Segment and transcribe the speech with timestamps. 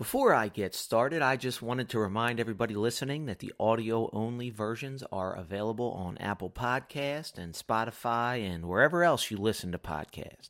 [0.00, 4.48] Before I get started, I just wanted to remind everybody listening that the audio only
[4.48, 10.48] versions are available on Apple Podcast and Spotify and wherever else you listen to podcasts.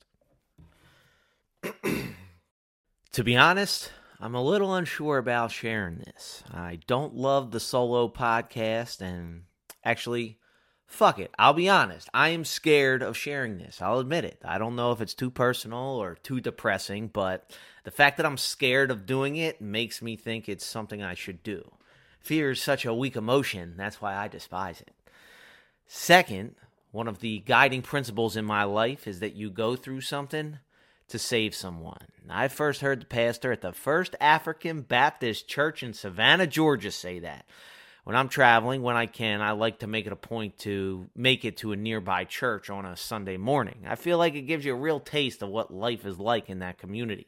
[3.13, 3.91] to be honest,
[4.21, 6.45] I'm a little unsure about sharing this.
[6.49, 9.47] I don't love the solo podcast and
[9.85, 10.39] actually
[10.87, 11.33] fuck it.
[11.41, 12.09] I'll be honest.
[12.15, 13.83] I am scared of sharing this.
[13.83, 14.41] I'll admit it.
[14.45, 17.51] I don't know if it's too personal or too depressing, but
[17.85, 21.43] the fact that I'm scared of doing it makes me think it's something I should
[21.43, 21.71] do.
[22.21, 24.93] Fear is such a weak emotion, that's why I despise it.
[25.87, 26.55] Second,
[26.93, 30.59] one of the guiding principles in my life is that you go through something
[31.09, 32.07] to save someone.
[32.29, 37.19] I first heard the pastor at the First African Baptist Church in Savannah, Georgia say
[37.21, 37.45] that.
[38.05, 41.45] When I'm traveling, when I can, I like to make it a point to make
[41.45, 43.85] it to a nearby church on a Sunday morning.
[43.87, 46.61] I feel like it gives you a real taste of what life is like in
[46.61, 47.27] that community.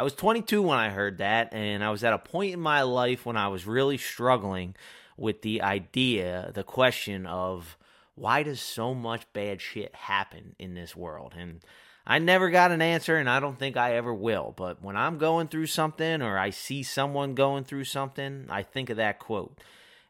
[0.00, 2.80] I was 22 when I heard that, and I was at a point in my
[2.80, 4.74] life when I was really struggling
[5.18, 7.76] with the idea, the question of
[8.14, 11.34] why does so much bad shit happen in this world?
[11.36, 11.60] And
[12.06, 14.54] I never got an answer, and I don't think I ever will.
[14.56, 18.88] But when I'm going through something or I see someone going through something, I think
[18.88, 19.60] of that quote.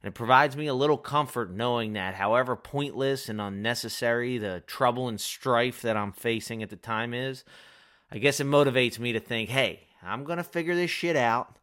[0.04, 5.08] And it provides me a little comfort knowing that, however pointless and unnecessary the trouble
[5.08, 7.42] and strife that I'm facing at the time is,
[8.12, 11.56] I guess it motivates me to think, hey, I'm going to figure this shit out.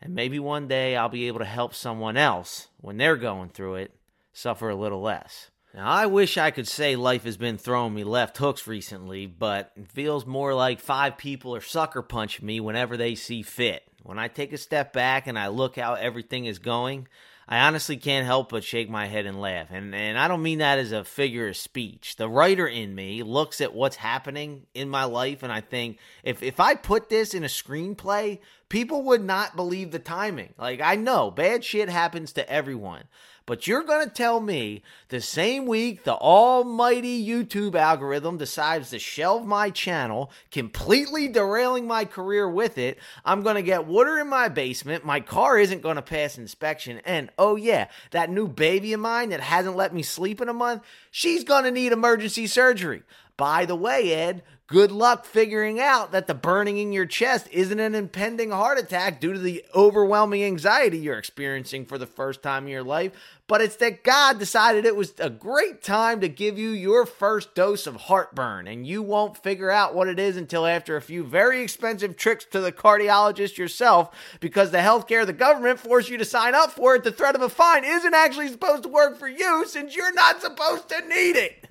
[0.00, 3.76] And maybe one day I'll be able to help someone else when they're going through
[3.76, 3.94] it
[4.32, 5.50] suffer a little less.
[5.74, 9.72] Now, I wish I could say life has been throwing me left hooks recently, but
[9.76, 13.82] it feels more like five people are sucker punching me whenever they see fit.
[14.02, 17.08] When I take a step back and I look how everything is going,
[17.52, 19.66] I honestly can't help but shake my head and laugh.
[19.70, 22.16] And and I don't mean that as a figure of speech.
[22.16, 26.42] The writer in me looks at what's happening in my life and I think if
[26.42, 28.38] if I put this in a screenplay,
[28.70, 30.54] people would not believe the timing.
[30.56, 33.04] Like I know bad shit happens to everyone.
[33.52, 38.98] But you're going to tell me the same week the almighty YouTube algorithm decides to
[38.98, 44.28] shelve my channel, completely derailing my career with it, I'm going to get water in
[44.28, 48.94] my basement, my car isn't going to pass inspection, and oh yeah, that new baby
[48.94, 52.46] of mine that hasn't let me sleep in a month, she's going to need emergency
[52.46, 53.02] surgery.
[53.36, 57.80] By the way, Ed, good luck figuring out that the burning in your chest isn't
[57.80, 62.64] an impending heart attack due to the overwhelming anxiety you're experiencing for the first time
[62.64, 63.12] in your life,
[63.52, 67.54] but it's that God decided it was a great time to give you your first
[67.54, 71.22] dose of heartburn, and you won't figure out what it is until after a few
[71.22, 74.08] very expensive trips to the cardiologist yourself
[74.40, 77.42] because the healthcare the government forced you to sign up for at the threat of
[77.42, 81.36] a fine isn't actually supposed to work for you since you're not supposed to need
[81.36, 81.66] it.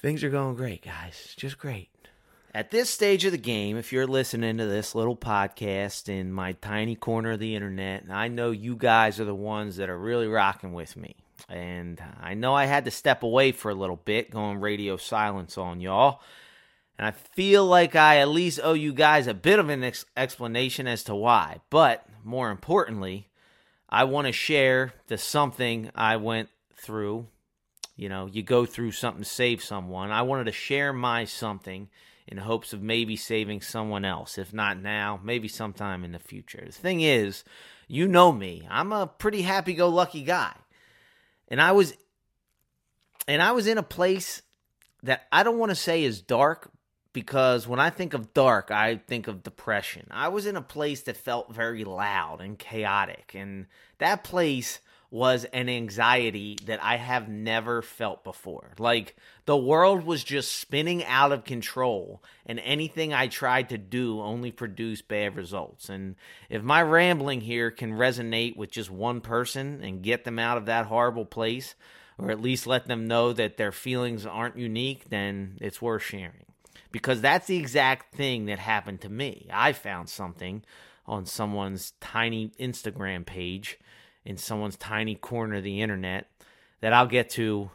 [0.00, 1.34] Things are going great, guys.
[1.36, 1.88] Just great.
[2.54, 6.52] At this stage of the game, if you're listening to this little podcast in my
[6.52, 10.26] tiny corner of the internet, I know you guys are the ones that are really
[10.26, 11.16] rocking with me.
[11.48, 15.58] And I know I had to step away for a little bit, going radio silence
[15.58, 16.20] on y'all.
[16.98, 20.06] And I feel like I at least owe you guys a bit of an ex-
[20.16, 21.60] explanation as to why.
[21.68, 23.28] But more importantly,
[23.90, 27.26] I want to share the something I went through
[27.98, 30.12] you know, you go through something save someone.
[30.12, 31.88] I wanted to share my something
[32.28, 34.38] in hopes of maybe saving someone else.
[34.38, 36.62] If not now, maybe sometime in the future.
[36.64, 37.42] The thing is,
[37.88, 38.66] you know me.
[38.70, 40.54] I'm a pretty happy go lucky guy.
[41.48, 41.94] And I was
[43.26, 44.42] and I was in a place
[45.02, 46.70] that I don't want to say is dark
[47.12, 50.06] because when I think of dark, I think of depression.
[50.10, 53.66] I was in a place that felt very loud and chaotic and
[53.98, 54.80] that place
[55.10, 58.72] was an anxiety that I have never felt before.
[58.78, 64.20] Like the world was just spinning out of control, and anything I tried to do
[64.20, 65.88] only produced bad results.
[65.88, 66.16] And
[66.50, 70.66] if my rambling here can resonate with just one person and get them out of
[70.66, 71.74] that horrible place,
[72.18, 76.44] or at least let them know that their feelings aren't unique, then it's worth sharing.
[76.92, 79.46] Because that's the exact thing that happened to me.
[79.52, 80.64] I found something
[81.06, 83.78] on someone's tiny Instagram page
[84.28, 86.30] in someone's tiny corner of the internet
[86.82, 87.70] that I'll get to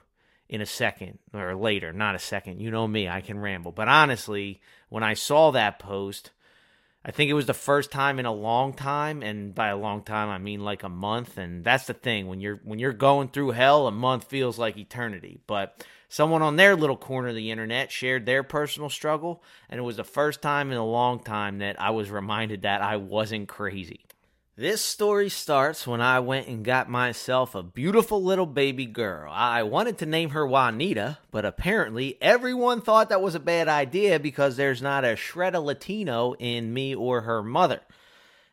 [0.48, 2.62] in a second or later, not a second.
[2.62, 3.72] You know me, I can ramble.
[3.72, 6.30] But honestly, when I saw that post,
[7.04, 10.04] I think it was the first time in a long time, and by a long
[10.04, 11.40] time I mean like a month.
[11.40, 14.78] And that's the thing when you're when you're going through hell, a month feels like
[14.78, 15.40] eternity.
[15.48, 19.84] But someone on their little corner of the internet shared their personal struggle, and it
[19.84, 23.50] was the first time in a long time that I was reminded that I wasn't
[23.50, 24.06] crazy.
[24.56, 29.32] This story starts when I went and got myself a beautiful little baby girl.
[29.34, 34.20] I wanted to name her Juanita, but apparently everyone thought that was a bad idea
[34.20, 37.82] because there's not a shred of Latino in me or her mother.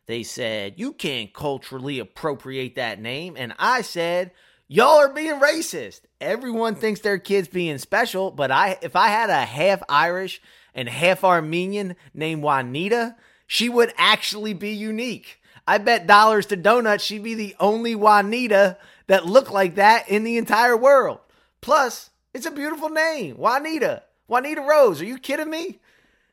[0.07, 3.35] They said, You can't culturally appropriate that name.
[3.37, 4.31] And I said,
[4.67, 6.01] Y'all are being racist.
[6.19, 10.41] Everyone thinks their kid's being special, but I if I had a half Irish
[10.73, 15.37] and half Armenian named Juanita, she would actually be unique.
[15.67, 18.77] I bet dollars to donuts she'd be the only Juanita
[19.07, 21.19] that looked like that in the entire world.
[21.61, 24.03] Plus, it's a beautiful name, Juanita.
[24.27, 25.01] Juanita Rose.
[25.01, 25.79] Are you kidding me?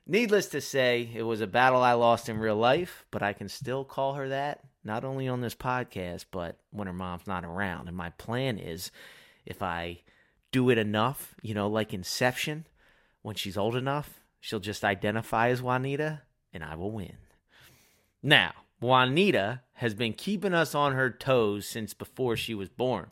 [0.06, 3.48] Needless to say, it was a battle I lost in real life, but I can
[3.48, 7.88] still call her that, not only on this podcast, but when her mom's not around.
[7.88, 8.90] And my plan is
[9.44, 10.00] if I
[10.50, 12.66] do it enough, you know, like Inception,
[13.20, 16.22] when she's old enough, she'll just identify as Juanita
[16.52, 17.16] and I will win.
[18.22, 23.08] Now, Juanita has been keeping us on her toes since before she was born.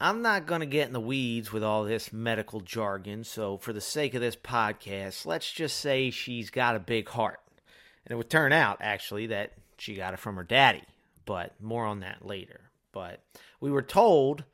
[0.00, 3.74] I'm not going to get in the weeds with all this medical jargon, so for
[3.74, 7.40] the sake of this podcast, let's just say she's got a big heart.
[8.04, 10.84] And it would turn out, actually, that she got it from her daddy,
[11.26, 12.70] but more on that later.
[12.92, 13.22] But
[13.60, 14.44] we were told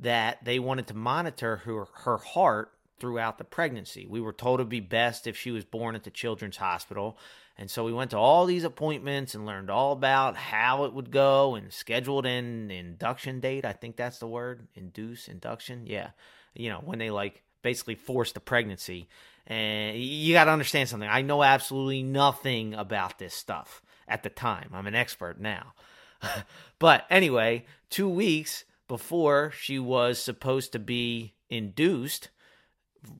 [0.00, 4.06] that they wanted to monitor her, her heart throughout the pregnancy.
[4.06, 7.16] We were told it'd be best if she was born at the children's hospital
[7.60, 11.10] and so we went to all these appointments and learned all about how it would
[11.10, 13.66] go and scheduled an induction date.
[13.66, 14.66] I think that's the word.
[14.74, 15.86] Induce, induction.
[15.86, 16.08] Yeah.
[16.54, 19.10] You know, when they like basically force the pregnancy.
[19.46, 21.06] And you got to understand something.
[21.06, 24.70] I know absolutely nothing about this stuff at the time.
[24.72, 25.74] I'm an expert now.
[26.78, 32.30] but anyway, two weeks before she was supposed to be induced,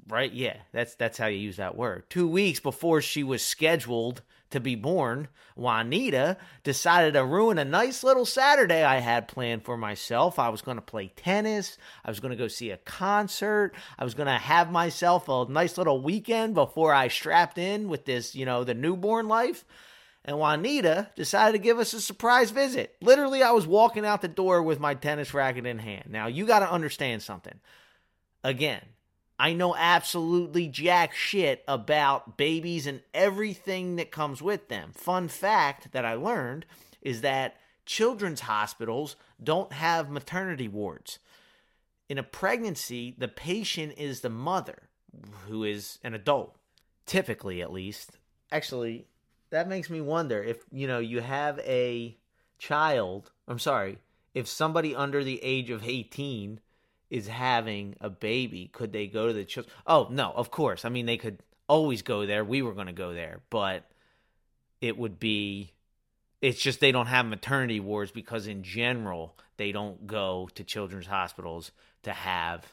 [0.08, 0.32] right?
[0.32, 2.08] Yeah, that's that's how you use that word.
[2.10, 8.02] Two weeks before she was scheduled to be born, Juanita decided to ruin a nice
[8.02, 10.38] little Saturday I had planned for myself.
[10.38, 11.78] I was going to play tennis.
[12.04, 13.72] I was going to go see a concert.
[13.98, 18.06] I was going to have myself a nice little weekend before I strapped in with
[18.06, 19.64] this, you know, the newborn life.
[20.24, 22.96] And Juanita decided to give us a surprise visit.
[23.00, 26.06] Literally, I was walking out the door with my tennis racket in hand.
[26.10, 27.58] Now, you got to understand something.
[28.44, 28.82] Again,
[29.40, 34.92] I know absolutely jack shit about babies and everything that comes with them.
[34.92, 36.66] Fun fact that I learned
[37.00, 37.56] is that
[37.86, 41.20] children's hospitals don't have maternity wards.
[42.10, 44.90] In a pregnancy, the patient is the mother,
[45.46, 46.56] who is an adult,
[47.06, 48.18] typically at least.
[48.52, 49.06] Actually,
[49.48, 52.14] that makes me wonder if, you know, you have a
[52.58, 54.00] child, I'm sorry,
[54.34, 56.60] if somebody under the age of 18
[57.10, 59.74] is having a baby, could they go to the children?
[59.86, 60.84] Oh, no, of course.
[60.84, 62.44] I mean, they could always go there.
[62.44, 63.84] We were going to go there, but
[64.80, 65.72] it would be.
[66.40, 71.06] It's just they don't have maternity wards because, in general, they don't go to children's
[71.06, 71.70] hospitals
[72.04, 72.72] to have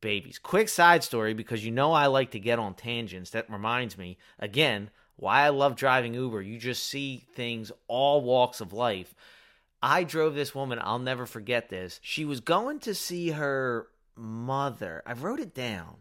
[0.00, 0.40] babies.
[0.40, 3.30] Quick side story because you know I like to get on tangents.
[3.30, 6.42] That reminds me, again, why I love driving Uber.
[6.42, 9.14] You just see things, all walks of life.
[9.86, 12.00] I drove this woman, I'll never forget this.
[12.02, 13.86] She was going to see her
[14.16, 15.00] mother.
[15.06, 15.94] I wrote it down.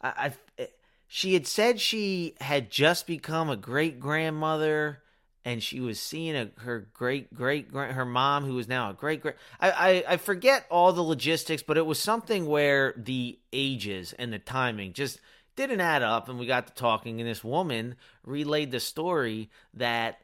[0.00, 0.68] I, I
[1.08, 5.02] she had said she had just become a great grandmother
[5.44, 9.20] and she was seeing a, her great great her mom who was now a great
[9.20, 14.14] great I, I, I forget all the logistics but it was something where the ages
[14.18, 15.20] and the timing just
[15.54, 20.18] didn't add up and we got to talking and this woman relayed the story that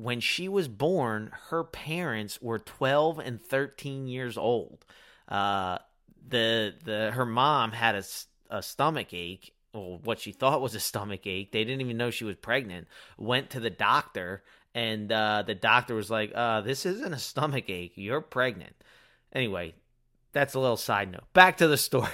[0.00, 4.84] when she was born, her parents were 12 and 13 years old.
[5.28, 5.78] Uh,
[6.26, 8.04] the the her mom had a,
[8.50, 11.52] a stomach ache, or what she thought was a stomach ache.
[11.52, 12.88] They didn't even know she was pregnant.
[13.18, 14.42] Went to the doctor,
[14.74, 17.92] and uh, the doctor was like, uh, "This isn't a stomach ache.
[17.96, 18.74] You're pregnant."
[19.32, 19.74] Anyway,
[20.32, 21.24] that's a little side note.
[21.32, 22.08] Back to the story.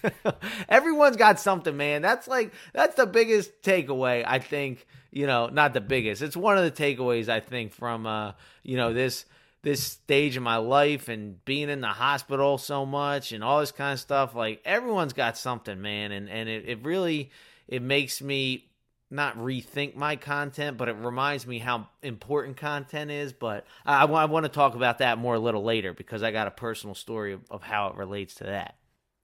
[0.68, 2.02] Everyone's got something, man.
[2.02, 6.22] That's like that's the biggest takeaway I think, you know, not the biggest.
[6.22, 9.24] It's one of the takeaways I think from uh, you know, this
[9.62, 13.72] this stage of my life and being in the hospital so much and all this
[13.72, 14.34] kind of stuff.
[14.34, 17.30] Like everyone's got something, man, and and it, it really
[17.68, 18.66] it makes me
[19.12, 23.32] not rethink my content, but it reminds me how important content is.
[23.32, 26.46] But I, I want to talk about that more a little later because I got
[26.46, 28.76] a personal story of, of how it relates to that.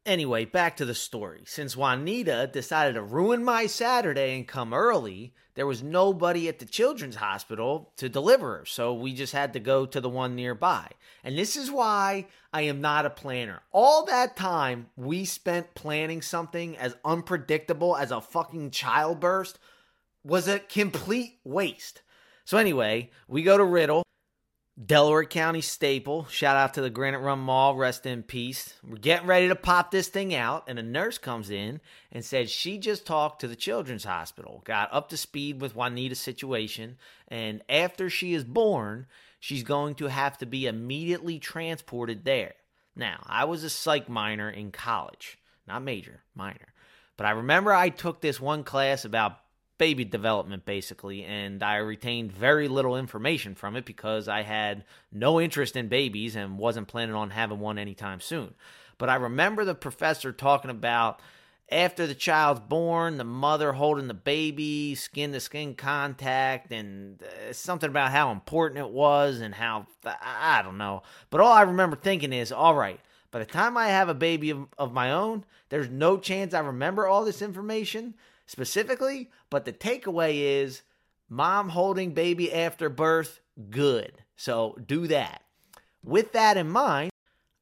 [0.07, 1.43] Anyway, back to the story.
[1.45, 6.65] Since Juanita decided to ruin my Saturday and come early, there was nobody at the
[6.65, 10.89] children's hospital to deliver her, so we just had to go to the one nearby.
[11.25, 13.61] And this is why I am not a planner.
[13.71, 19.59] All that time we spent planning something as unpredictable as a fucking childbirth
[20.25, 22.03] was a complete waste.
[22.45, 24.03] So anyway, we go to Riddle.
[24.85, 26.27] Delaware County staple.
[26.27, 27.75] Shout out to the Granite Run Mall.
[27.75, 28.75] Rest in peace.
[28.87, 31.81] We're getting ready to pop this thing out, and a nurse comes in
[32.13, 36.21] and said she just talked to the children's hospital, got up to speed with Juanita's
[36.21, 36.97] situation,
[37.27, 39.07] and after she is born,
[39.41, 42.55] she's going to have to be immediately transported there.
[42.95, 46.73] Now, I was a psych minor in college, not major, minor.
[47.17, 49.39] But I remember I took this one class about
[49.79, 55.41] baby development basically and i retained very little information from it because i had no
[55.41, 58.55] interest in babies and wasn't planning on having one anytime soon.
[58.99, 61.21] But i remember the professor talking about
[61.71, 67.53] after the child's born the mother holding the baby skin to skin contact and uh,
[67.53, 71.03] something about how important it was and how i don't know.
[71.31, 74.51] But all i remember thinking is all right by the time i have a baby
[74.51, 78.15] of, of my own there's no chance i remember all this information
[78.49, 80.83] specifically, but the takeaway is
[81.29, 83.41] mom holding baby after birth,
[83.71, 84.25] good.
[84.35, 85.43] So do that.
[86.03, 87.13] With that in mind,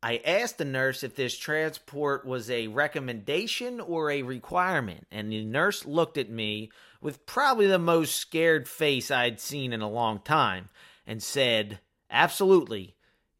[0.03, 5.45] I asked the nurse if this transport was a recommendation or a requirement, and the
[5.45, 10.21] nurse looked at me with probably the most scared face I'd seen in a long
[10.21, 10.69] time
[11.07, 12.95] and said, Absolutely,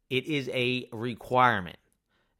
[0.09, 1.77] it is a requirement.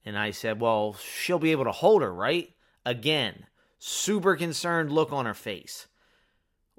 [0.04, 2.54] And I said, Well, she'll be able to hold her, right?
[2.86, 3.46] Again,
[3.80, 5.88] super concerned look on her face.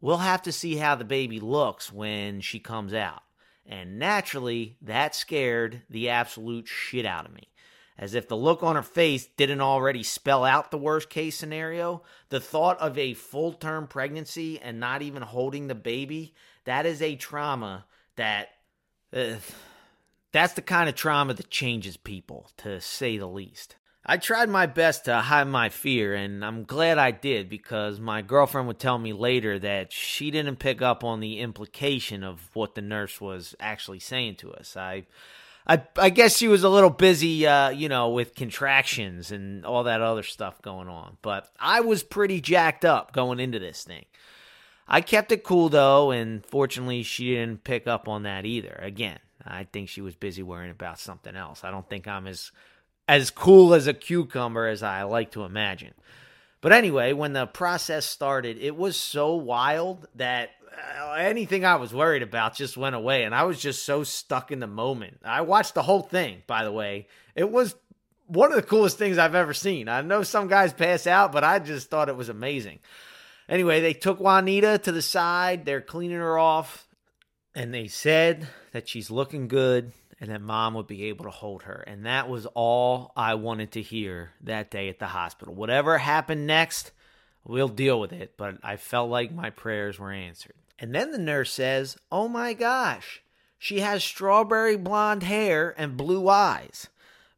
[0.00, 3.22] We'll have to see how the baby looks when she comes out.
[3.66, 7.48] And naturally, that scared the absolute shit out of me.
[7.98, 12.02] As if the look on her face didn't already spell out the worst case scenario,
[12.28, 16.32] the thought of a full term pregnancy and not even holding the baby,
[16.64, 17.86] that is a trauma
[18.16, 18.50] that.
[19.12, 19.36] Uh,
[20.30, 23.76] that's the kind of trauma that changes people, to say the least.
[24.10, 28.22] I tried my best to hide my fear, and I'm glad I did because my
[28.22, 32.74] girlfriend would tell me later that she didn't pick up on the implication of what
[32.74, 34.78] the nurse was actually saying to us.
[34.78, 35.04] I,
[35.66, 39.84] I, I guess she was a little busy, uh, you know, with contractions and all
[39.84, 41.18] that other stuff going on.
[41.20, 44.06] But I was pretty jacked up going into this thing.
[44.88, 48.80] I kept it cool though, and fortunately, she didn't pick up on that either.
[48.82, 51.62] Again, I think she was busy worrying about something else.
[51.62, 52.52] I don't think I'm as
[53.08, 55.94] as cool as a cucumber as I like to imagine.
[56.60, 60.50] But anyway, when the process started, it was so wild that
[61.00, 63.24] uh, anything I was worried about just went away.
[63.24, 65.20] And I was just so stuck in the moment.
[65.24, 67.06] I watched the whole thing, by the way.
[67.34, 67.74] It was
[68.26, 69.88] one of the coolest things I've ever seen.
[69.88, 72.80] I know some guys pass out, but I just thought it was amazing.
[73.48, 75.64] Anyway, they took Juanita to the side.
[75.64, 76.86] They're cleaning her off.
[77.54, 81.62] And they said that she's looking good and that mom would be able to hold
[81.64, 81.84] her.
[81.86, 85.54] And that was all I wanted to hear that day at the hospital.
[85.54, 86.92] Whatever happened next,
[87.44, 88.34] we'll deal with it.
[88.36, 90.54] But I felt like my prayers were answered.
[90.78, 93.22] And then the nurse says, Oh my gosh,
[93.58, 96.88] she has strawberry blonde hair and blue eyes.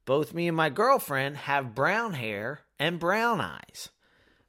[0.06, 3.90] Both me and my girlfriend have brown hair and brown eyes.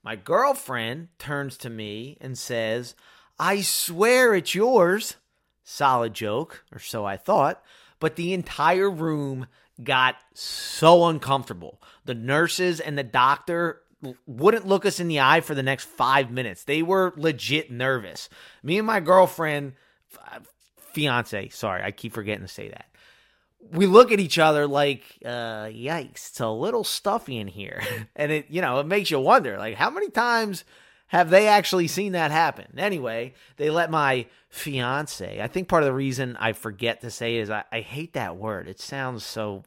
[0.04, 2.96] My girlfriend turns to me and says,
[3.38, 5.18] I swear it's yours.
[5.64, 7.64] Solid joke, or so I thought
[8.02, 9.48] but the entire room
[9.82, 11.82] got so uncomfortable.
[12.04, 13.82] The nurses and the doctor
[14.26, 16.64] wouldn't look us in the eye for the next five minutes.
[16.64, 18.28] They were legit nervous.
[18.64, 19.74] Me and my girlfriend,
[20.92, 22.88] fiance, sorry, I keep forgetting to say that.
[23.72, 27.82] We look at each other like, uh, yikes, it's a little stuffy in here.
[28.16, 30.64] and it, you know, it makes you wonder, like, how many times
[31.12, 32.68] have they actually seen that happen?
[32.78, 37.36] Anyway, they let my fiance, I think part of the reason I forget to say
[37.36, 38.70] is I, I hate that word.
[38.70, 39.64] It sounds so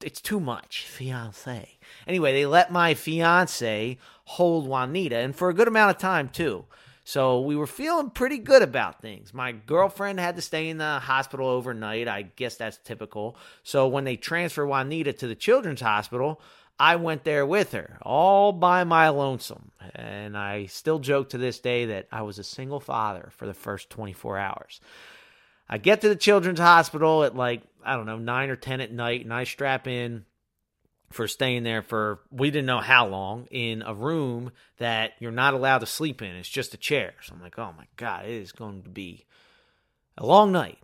[0.00, 0.86] it's too much.
[0.86, 1.78] Fiance.
[2.06, 6.64] Anyway, they let my fiance hold Juanita, and for a good amount of time too.
[7.02, 9.34] So we were feeling pretty good about things.
[9.34, 12.06] My girlfriend had to stay in the hospital overnight.
[12.06, 13.36] I guess that's typical.
[13.64, 16.40] So when they transfer Juanita to the children's hospital,
[16.80, 19.70] I went there with her, all by my lonesome.
[19.94, 23.52] And I still joke to this day that I was a single father for the
[23.52, 24.80] first 24 hours.
[25.68, 28.92] I get to the children's hospital at like, I don't know, 9 or 10 at
[28.92, 30.24] night, and I strap in
[31.10, 35.52] for staying there for we didn't know how long in a room that you're not
[35.52, 36.34] allowed to sleep in.
[36.34, 37.12] It's just a chair.
[37.22, 39.26] So I'm like, oh my God, it is going to be
[40.16, 40.78] a long night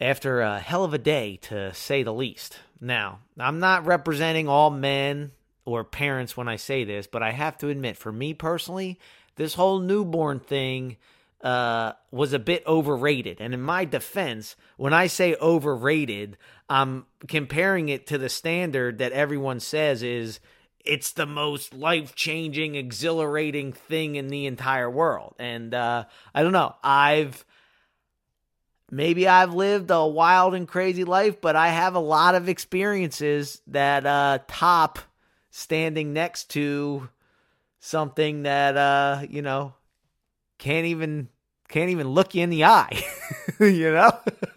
[0.00, 2.58] after a hell of a day, to say the least.
[2.80, 5.32] Now, I'm not representing all men
[5.64, 8.98] or parents when I say this, but I have to admit, for me personally,
[9.36, 10.96] this whole newborn thing
[11.42, 13.40] uh, was a bit overrated.
[13.40, 16.36] And in my defense, when I say overrated,
[16.68, 20.40] I'm comparing it to the standard that everyone says is
[20.84, 25.34] it's the most life changing, exhilarating thing in the entire world.
[25.38, 26.74] And uh, I don't know.
[26.82, 27.44] I've
[28.90, 33.60] maybe I've lived a wild and crazy life, but I have a lot of experiences
[33.66, 34.98] that uh, top
[35.50, 37.08] standing next to
[37.80, 39.74] something that uh, you know
[40.58, 41.28] can't even
[41.68, 43.04] can't even look you in the eye.
[43.60, 44.12] you know,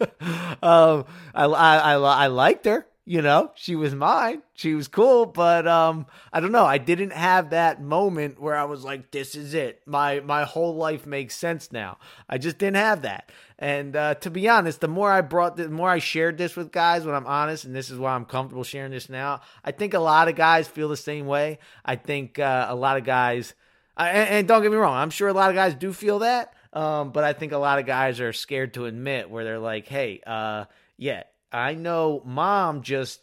[0.62, 4.42] um, I, I I I liked her you know she was mine.
[4.54, 6.64] She was cool but um i don't know.
[6.64, 9.82] I didn't have that moment where i was like this is it.
[9.86, 11.98] My my whole life makes sense now.
[12.28, 13.30] I just didn't have that.
[13.58, 16.72] And uh, to be honest the more i brought the more i shared this with
[16.72, 19.94] guys when i'm honest and this is why i'm comfortable sharing this now i think
[19.94, 21.58] a lot of guys feel the same way.
[21.84, 23.54] I think uh, a lot of guys
[23.96, 26.54] and, and, don't get me wrong i'm sure a lot of guys do feel that
[26.72, 29.86] um, but i think a lot of guys are scared to admit where they're like
[29.86, 30.64] hey uh,
[30.96, 33.20] yeah I know mom just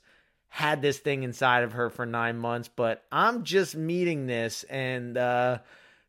[0.50, 4.64] had this thing inside of her for nine months, but I'm just meeting this.
[4.64, 5.60] And uh,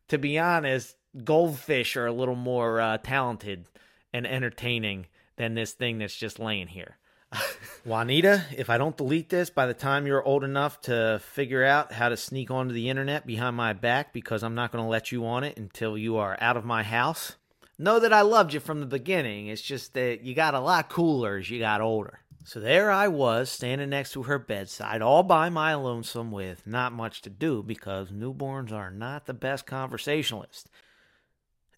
[0.09, 3.65] to be honest, goldfish are a little more uh, talented
[4.13, 6.97] and entertaining than this thing that's just laying here.
[7.85, 11.93] Juanita, if I don't delete this by the time you're old enough to figure out
[11.93, 15.11] how to sneak onto the internet behind my back, because I'm not going to let
[15.11, 17.37] you on it until you are out of my house,
[17.81, 19.47] know that I loved you from the beginning.
[19.47, 22.19] It's just that you got a lot cooler as you got older.
[22.43, 26.91] So there I was, standing next to her bedside, all by my lonesome, with not
[26.91, 30.69] much to do because newborns are not the best conversationalists.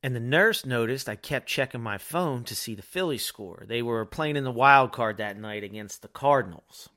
[0.01, 3.63] And the nurse noticed I kept checking my phone to see the Phillies score.
[3.67, 6.89] They were playing in the wild card that night against the Cardinals.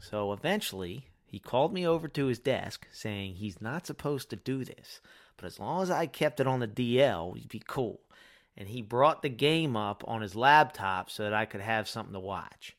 [0.00, 4.64] So eventually, he called me over to his desk, saying he's not supposed to do
[4.64, 5.00] this,
[5.36, 8.00] but as long as I kept it on the DL, we'd be cool
[8.58, 12.12] and he brought the game up on his laptop so that I could have something
[12.12, 12.76] to watch.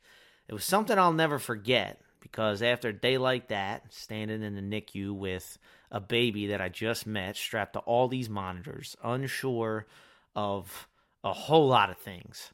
[0.48, 4.62] It was something I'll never forget because after a day like that, standing in the
[4.62, 5.58] NICU with
[5.90, 9.88] a baby that I just met strapped to all these monitors, unsure
[10.36, 10.90] of
[11.24, 12.52] a whole lot of things.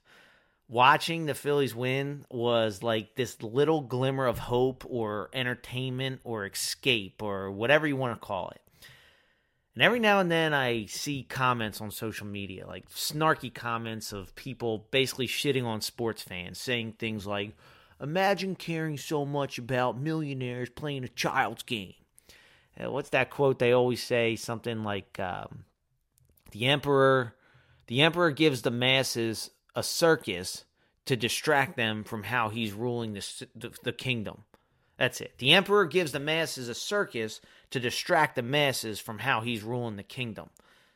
[0.68, 7.24] Watching the Phillies win was like this little glimmer of hope or entertainment or escape
[7.24, 8.62] or whatever you want to call it.
[9.76, 14.34] And every now and then I see comments on social media, like snarky comments of
[14.36, 17.56] people basically shitting on sports fans, saying things like,
[18.02, 21.94] Imagine caring so much about millionaires playing a child's game.
[22.78, 24.36] Uh, what's that quote they always say?
[24.36, 25.66] Something like, um,
[26.52, 27.36] The emperor.
[27.88, 30.66] The emperor gives the masses a circus
[31.06, 34.44] to distract them from how he's ruling the, the, the kingdom.
[34.98, 35.38] That's it.
[35.38, 37.42] The emperor gives the masses a circus
[37.76, 40.50] to distract the masses from how he's ruling the kingdom,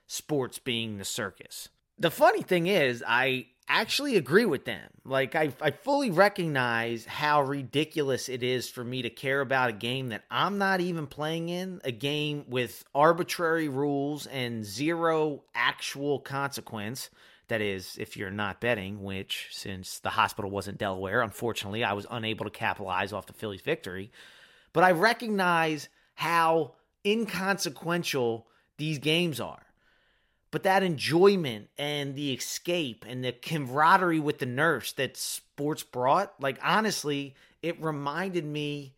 [0.07, 1.67] sports being the circus.
[1.97, 4.89] The funny thing is, I actually agree with them.
[5.03, 9.73] Like, I, I fully recognize how ridiculous it is for me to care about a
[9.73, 16.19] game that I'm not even playing in, a game with arbitrary rules and zero actual
[16.19, 17.09] consequence.
[17.49, 22.07] That is, if you're not betting, which, since the hospital wasn't Delaware, unfortunately, I was
[22.09, 24.13] unable to capitalize off the Phillies' victory.
[24.71, 25.89] But I recognize
[26.19, 26.73] how
[27.05, 29.65] inconsequential these games are.
[30.51, 36.33] But that enjoyment and the escape and the camaraderie with the nurse that sports brought,
[36.41, 38.95] like honestly, it reminded me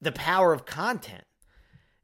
[0.00, 1.24] the power of content.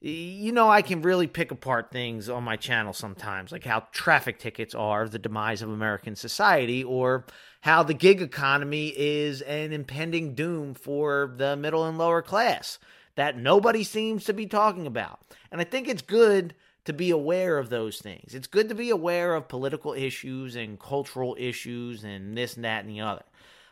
[0.03, 4.39] You know, I can really pick apart things on my channel sometimes, like how traffic
[4.39, 7.25] tickets are the demise of American society, or
[7.63, 12.79] how the gig economy is an impending doom for the middle and lower class
[13.15, 15.21] that nobody seems to be talking about.
[15.51, 18.35] And I think it's good to be aware of those things.
[18.35, 22.85] It's good to be aware of political issues and cultural issues and this and that
[22.85, 23.25] and the other.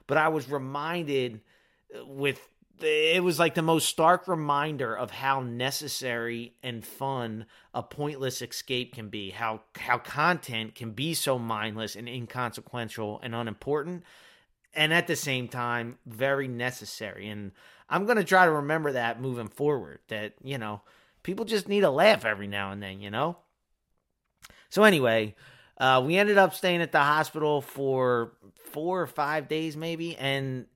[0.07, 1.41] But I was reminded
[1.95, 2.41] uh, with
[2.83, 8.95] it was like the most stark reminder of how necessary and fun a pointless escape
[8.95, 14.03] can be how how content can be so mindless and inconsequential and unimportant
[14.75, 17.29] and at the same time very necessary.
[17.29, 17.53] And
[17.89, 20.81] i'm going to try to remember that moving forward that you know
[21.23, 23.37] people just need a laugh every now and then you know?
[24.69, 25.35] So anyway
[25.79, 28.33] uh, we ended up staying at the hospital for
[28.73, 30.67] four or five days maybe and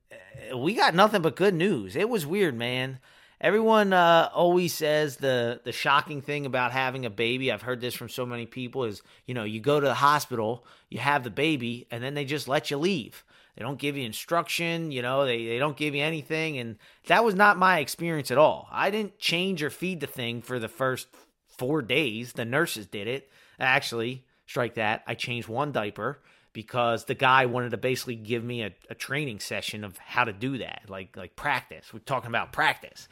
[0.51, 1.95] uh, we got nothing but good news.
[1.95, 2.99] It was weird man.
[3.41, 7.93] Everyone uh, always says the the shocking thing about having a baby i've heard this
[7.93, 11.29] from so many people is you know you go to the hospital you have the
[11.29, 13.23] baby and then they just let you leave
[13.55, 16.57] they don't give you instruction, you know, they, they don't give you anything.
[16.57, 18.67] And that was not my experience at all.
[18.71, 21.07] I didn't change or feed the thing for the first
[21.47, 22.33] four days.
[22.33, 23.29] The nurses did it.
[23.59, 25.03] Actually, strike that.
[25.07, 26.19] I changed one diaper
[26.55, 30.33] because the guy wanted to basically give me a, a training session of how to
[30.33, 31.93] do that, like like practice.
[31.93, 33.07] We're talking about practice.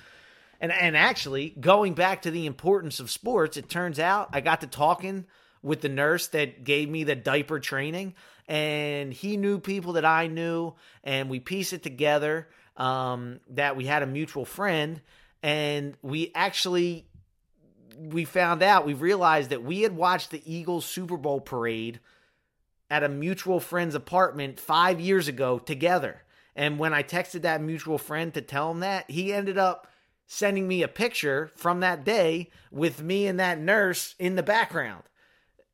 [0.59, 4.61] And and actually, going back to the importance of sports, it turns out I got
[4.61, 5.25] to talking
[5.61, 8.15] with the nurse that gave me the diaper training.
[8.47, 13.85] And he knew people that I knew, and we pieced it together um, that we
[13.85, 15.01] had a mutual friend.
[15.41, 17.07] And we actually
[17.97, 21.99] we found out, we realized that we had watched the Eagles Super Bowl parade
[22.89, 26.23] at a mutual friend's apartment five years ago together.
[26.55, 29.87] And when I texted that mutual friend to tell him that, he ended up
[30.27, 35.03] sending me a picture from that day with me and that nurse in the background.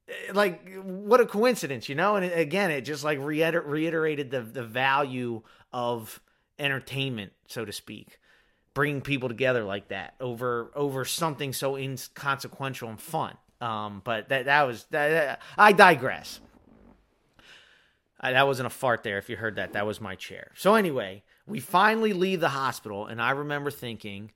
[0.10, 2.15] Eh, like, what a coincidence, you know?
[2.15, 6.19] And again, it just like reiter- reiterated the, the value of
[6.58, 8.19] entertainment, so to speak
[8.74, 13.36] bringing people together like that over over something so inconsequential and fun.
[13.60, 16.39] Um, but that that was that, that I digress.
[18.22, 19.17] I, that wasn't a fart there.
[19.17, 20.52] If you heard that, that was my chair.
[20.56, 24.32] So anyway, we finally leave the hospital, and I remember thinking,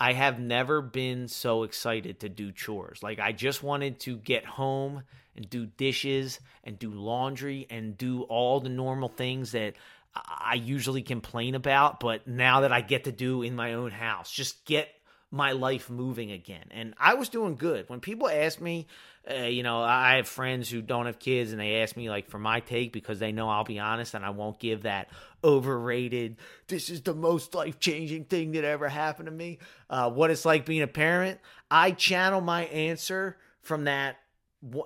[0.00, 3.02] I have never been so excited to do chores.
[3.02, 5.02] Like I just wanted to get home
[5.36, 9.74] and do dishes and do laundry and do all the normal things that
[10.14, 14.30] I usually complain about, but now that I get to do in my own house,
[14.30, 14.88] just get
[15.34, 16.64] my life moving again.
[16.70, 17.88] And I was doing good.
[17.88, 18.86] When people ask me,
[19.30, 22.28] uh, you know, I have friends who don't have kids and they ask me like
[22.28, 25.08] for my take because they know I'll be honest and I won't give that
[25.42, 26.36] overrated,
[26.68, 29.58] this is the most life changing thing that ever happened to me.
[29.90, 31.40] Uh, what it's like being a parent.
[31.70, 34.16] I channel my answer from that.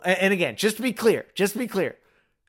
[0.05, 1.97] And again, just to be clear, just to be clear,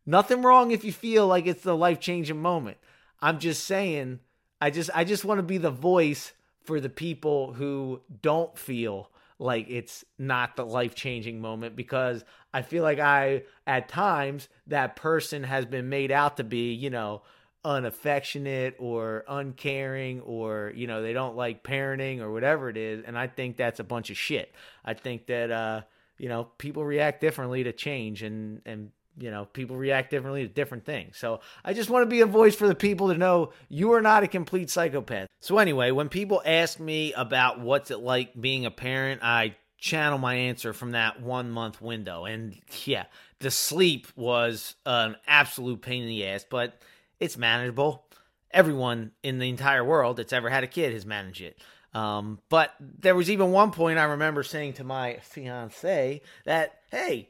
[0.10, 2.78] Nothing wrong if you feel like it's the life changing moment.
[3.22, 4.22] I'm just saying,
[4.60, 6.34] I just I just want to be the voice
[6.70, 12.62] for the people who don't feel like it's not the life changing moment because I
[12.62, 17.24] feel like I at times that person has been made out to be, you know,
[17.66, 23.18] unaffectionate or uncaring or you know they don't like parenting or whatever it is and
[23.18, 24.54] I think that's a bunch of shit.
[24.86, 25.82] I think that uh
[26.20, 30.54] you know people react differently to change and and you know, people react differently to
[30.54, 31.18] different things.
[31.18, 34.02] So I just want to be a voice for the people to know you are
[34.02, 35.28] not a complete psychopath.
[35.42, 40.18] So anyway, when people ask me about what's it like being a parent, I channel
[40.18, 42.26] my answer from that one month window.
[42.26, 42.56] And
[42.86, 43.06] yeah,
[43.40, 46.82] the sleep was an absolute pain in the ass, but
[47.20, 48.06] it's manageable.
[48.52, 51.58] Everyone in the entire world that's ever had a kid has managed it.
[51.94, 57.30] Um, but there was even one point I remember saying to my fiance that, hey,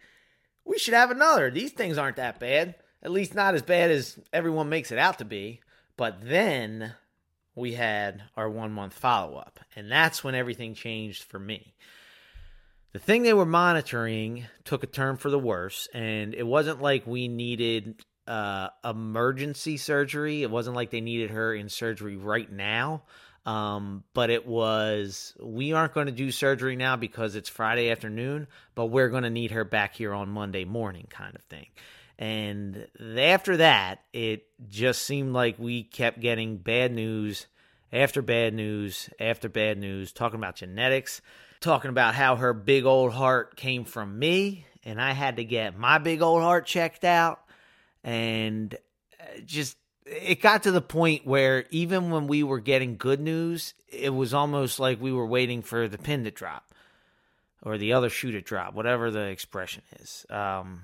[0.69, 1.49] we should have another.
[1.49, 2.75] These things aren't that bad.
[3.01, 5.61] At least not as bad as everyone makes it out to be.
[5.97, 6.93] But then
[7.55, 9.59] we had our one month follow up.
[9.75, 11.73] And that's when everything changed for me.
[12.93, 15.87] The thing they were monitoring took a turn for the worse.
[15.91, 21.51] And it wasn't like we needed uh, emergency surgery, it wasn't like they needed her
[21.51, 23.01] in surgery right now.
[23.45, 28.47] Um, but it was, we aren't going to do surgery now because it's Friday afternoon,
[28.75, 31.67] but we're going to need her back here on Monday morning, kind of thing.
[32.19, 32.85] And
[33.17, 37.47] after that, it just seemed like we kept getting bad news
[37.93, 41.21] after bad news after bad news, talking about genetics,
[41.61, 45.77] talking about how her big old heart came from me, and I had to get
[45.77, 47.39] my big old heart checked out.
[48.03, 48.75] And
[49.19, 49.77] uh, just
[50.09, 54.33] it got to the point where even when we were getting good news, it was
[54.33, 56.73] almost like we were waiting for the pin to drop
[57.61, 60.25] or the other shoe to drop, whatever the expression is.
[60.29, 60.83] Um,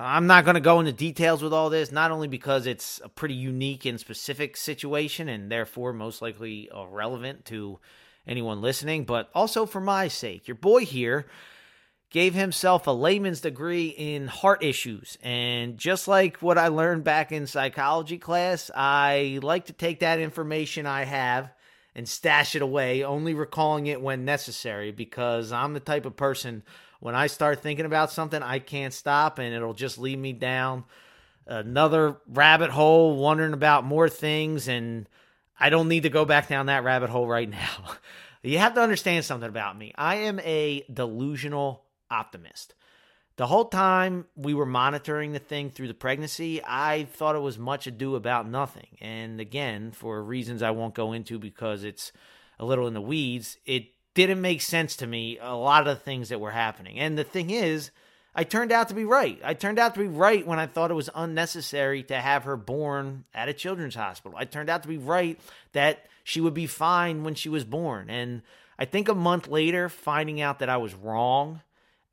[0.00, 3.08] I'm not going to go into details with all this, not only because it's a
[3.08, 7.80] pretty unique and specific situation and therefore most likely irrelevant to
[8.26, 10.46] anyone listening, but also for my sake.
[10.46, 11.26] Your boy here
[12.10, 15.18] gave himself a layman's degree in heart issues.
[15.22, 20.18] And just like what I learned back in psychology class, I like to take that
[20.18, 21.52] information I have
[21.94, 26.62] and stash it away, only recalling it when necessary because I'm the type of person
[27.00, 30.84] when I start thinking about something, I can't stop and it'll just lead me down
[31.46, 34.68] another rabbit hole, wondering about more things.
[34.68, 35.08] And
[35.58, 37.94] I don't need to go back down that rabbit hole right now.
[38.42, 39.92] you have to understand something about me.
[39.96, 42.74] I am a delusional optimist.
[43.36, 47.56] The whole time we were monitoring the thing through the pregnancy, I thought it was
[47.56, 48.98] much ado about nothing.
[49.00, 52.10] And again, for reasons I won't go into because it's
[52.58, 56.02] a little in the weeds, it didn't make sense to me a lot of the
[56.02, 56.98] things that were happening.
[56.98, 57.92] And the thing is,
[58.34, 59.40] I turned out to be right.
[59.44, 62.56] I turned out to be right when I thought it was unnecessary to have her
[62.56, 64.36] born at a children's hospital.
[64.36, 65.38] I turned out to be right
[65.72, 68.10] that she would be fine when she was born.
[68.10, 68.42] And
[68.78, 71.62] I think a month later, finding out that I was wrong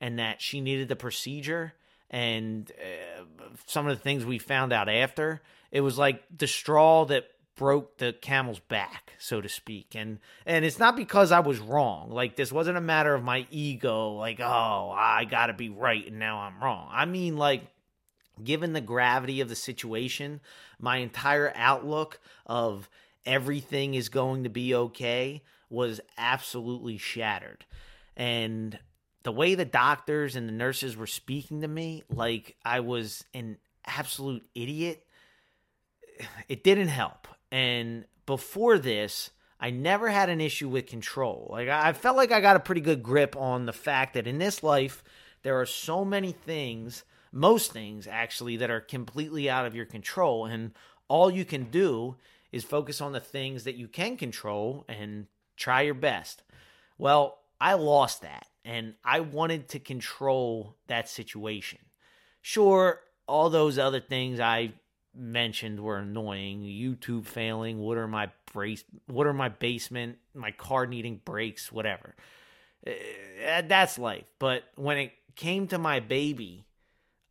[0.02, 1.74] and that she needed the procedure
[2.10, 3.24] and uh,
[3.66, 7.98] some of the things we found out after it was like the straw that broke
[7.98, 9.96] the camel's back, so to speak.
[9.96, 12.12] And and it's not because I was wrong.
[12.12, 16.20] Like this wasn't a matter of my ego, like, oh, I gotta be right and
[16.20, 16.90] now I'm wrong.
[16.92, 17.64] I mean like
[18.44, 20.42] given the gravity of the situation,
[20.80, 22.90] my entire outlook of
[23.26, 27.66] everything is going to be okay was absolutely shattered.
[28.16, 28.78] And
[29.26, 33.58] the way the doctors and the nurses were speaking to me, like I was an
[33.84, 35.04] absolute idiot,
[36.48, 37.28] it didn't help.
[37.52, 41.48] And before this, I never had an issue with control.
[41.50, 44.38] Like I felt like I got a pretty good grip on the fact that in
[44.38, 45.04] this life
[45.42, 50.46] there are so many things, most things actually that are completely out of your control
[50.46, 50.72] and
[51.08, 52.16] all you can do
[52.52, 55.26] is focus on the things that you can control and
[55.58, 56.44] try your best.
[57.00, 61.80] Well, I lost that and I wanted to control that situation.
[62.42, 64.74] Sure, all those other things I
[65.16, 66.64] mentioned were annoying.
[66.64, 72.16] YouTube failing, what are my brace what are my basement, my car needing brakes, whatever.
[72.86, 74.26] Uh, that's life.
[74.40, 76.66] But when it came to my baby,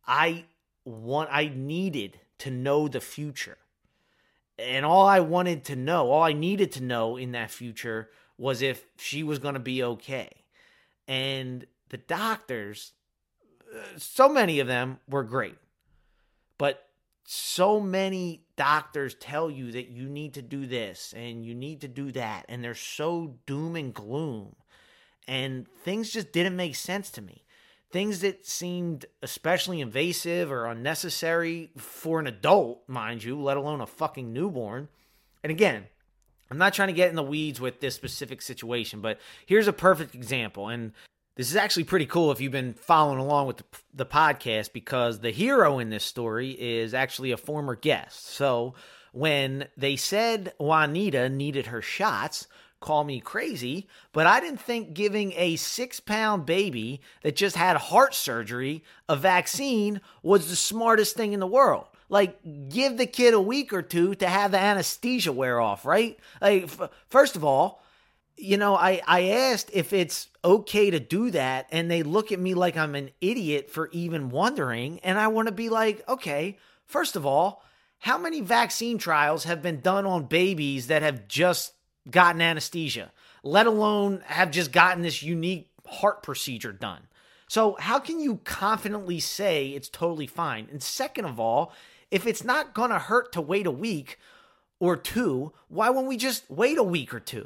[0.07, 0.45] I
[0.85, 3.57] want I needed to know the future.
[4.57, 8.61] And all I wanted to know, all I needed to know in that future was
[8.61, 10.29] if she was going to be okay.
[11.07, 12.93] And the doctors,
[13.73, 15.57] uh, so many of them were great.
[16.57, 16.87] But
[17.25, 21.87] so many doctors tell you that you need to do this and you need to
[21.87, 24.55] do that and they're so doom and gloom.
[25.27, 27.43] And things just didn't make sense to me.
[27.91, 33.87] Things that seemed especially invasive or unnecessary for an adult mind you let alone a
[33.87, 34.87] fucking newborn.
[35.43, 35.85] And again
[36.49, 39.73] i'm not trying to get in the weeds with this specific situation but here's a
[39.73, 40.91] perfect example and
[41.35, 45.19] this is actually pretty cool if you've been following along with the, the, podcast because
[45.19, 48.27] the hero in this story is actually a former guest.
[48.27, 48.73] So
[49.11, 52.47] when they said Juanita needed her shots,
[52.79, 57.75] call me crazy, but I didn't think giving a six pound baby that just had
[57.75, 61.87] heart surgery a vaccine was the smartest thing in the world.
[62.09, 62.39] Like,
[62.69, 66.19] give the kid a week or two to have the anesthesia wear off, right?
[66.41, 67.81] Like, f- first of all,
[68.37, 72.39] you know, I, I asked if it's okay to do that, and they look at
[72.39, 74.99] me like I'm an idiot for even wondering.
[74.99, 77.63] And I want to be like, okay, first of all,
[77.99, 81.73] how many vaccine trials have been done on babies that have just
[82.09, 87.07] gotten anesthesia, let alone have just gotten this unique heart procedure done?
[87.47, 90.67] So, how can you confidently say it's totally fine?
[90.71, 91.73] And second of all,
[92.15, 94.17] if it's not going to hurt to wait a week
[94.79, 97.45] or two, why won't we just wait a week or two?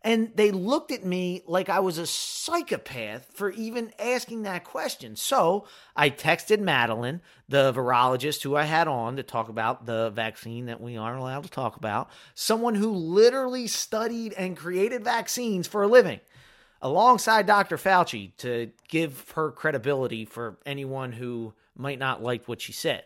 [0.00, 5.16] And they looked at me like I was a psychopath for even asking that question.
[5.16, 10.64] So I texted Madeline, the virologist who I had on to talk about the vaccine
[10.64, 15.82] that we aren't allowed to talk about, someone who literally studied and created vaccines for
[15.82, 16.20] a living,
[16.80, 17.76] alongside Dr.
[17.76, 23.04] Fauci to give her credibility for anyone who might not like what she said.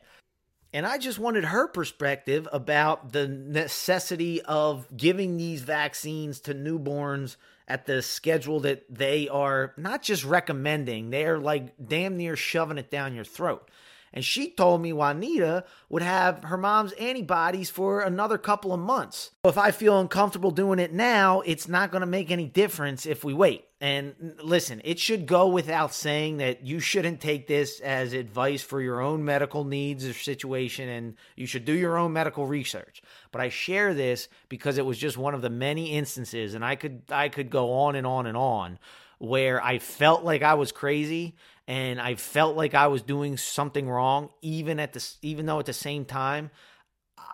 [0.72, 7.36] And I just wanted her perspective about the necessity of giving these vaccines to newborns
[7.66, 12.90] at the schedule that they are not just recommending, they're like damn near shoving it
[12.90, 13.68] down your throat.
[14.12, 19.30] And she told me Juanita would have her mom's antibodies for another couple of months.
[19.44, 23.22] If I feel uncomfortable doing it now, it's not going to make any difference if
[23.22, 23.66] we wait.
[23.80, 28.82] And listen, it should go without saying that you shouldn't take this as advice for
[28.82, 33.00] your own medical needs or situation, and you should do your own medical research.
[33.32, 36.74] But I share this because it was just one of the many instances, and I
[36.74, 38.78] could I could go on and on and on
[39.20, 41.36] where I felt like I was crazy
[41.68, 45.66] and I felt like I was doing something wrong, even at the even though at
[45.66, 46.50] the same time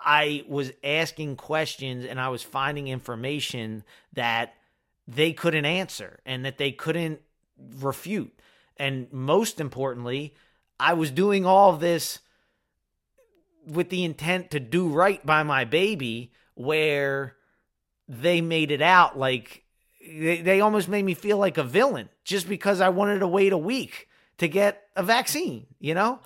[0.04, 4.54] I was asking questions and I was finding information that
[5.06, 7.20] they couldn't answer and that they couldn't
[7.78, 8.36] refute.
[8.76, 10.34] And most importantly,
[10.78, 12.18] I was doing all this
[13.64, 17.36] with the intent to do right by my baby, where
[18.08, 19.64] they made it out like
[20.06, 23.52] they, they almost made me feel like a villain just because I wanted to wait
[23.52, 26.20] a week to get a vaccine, you know?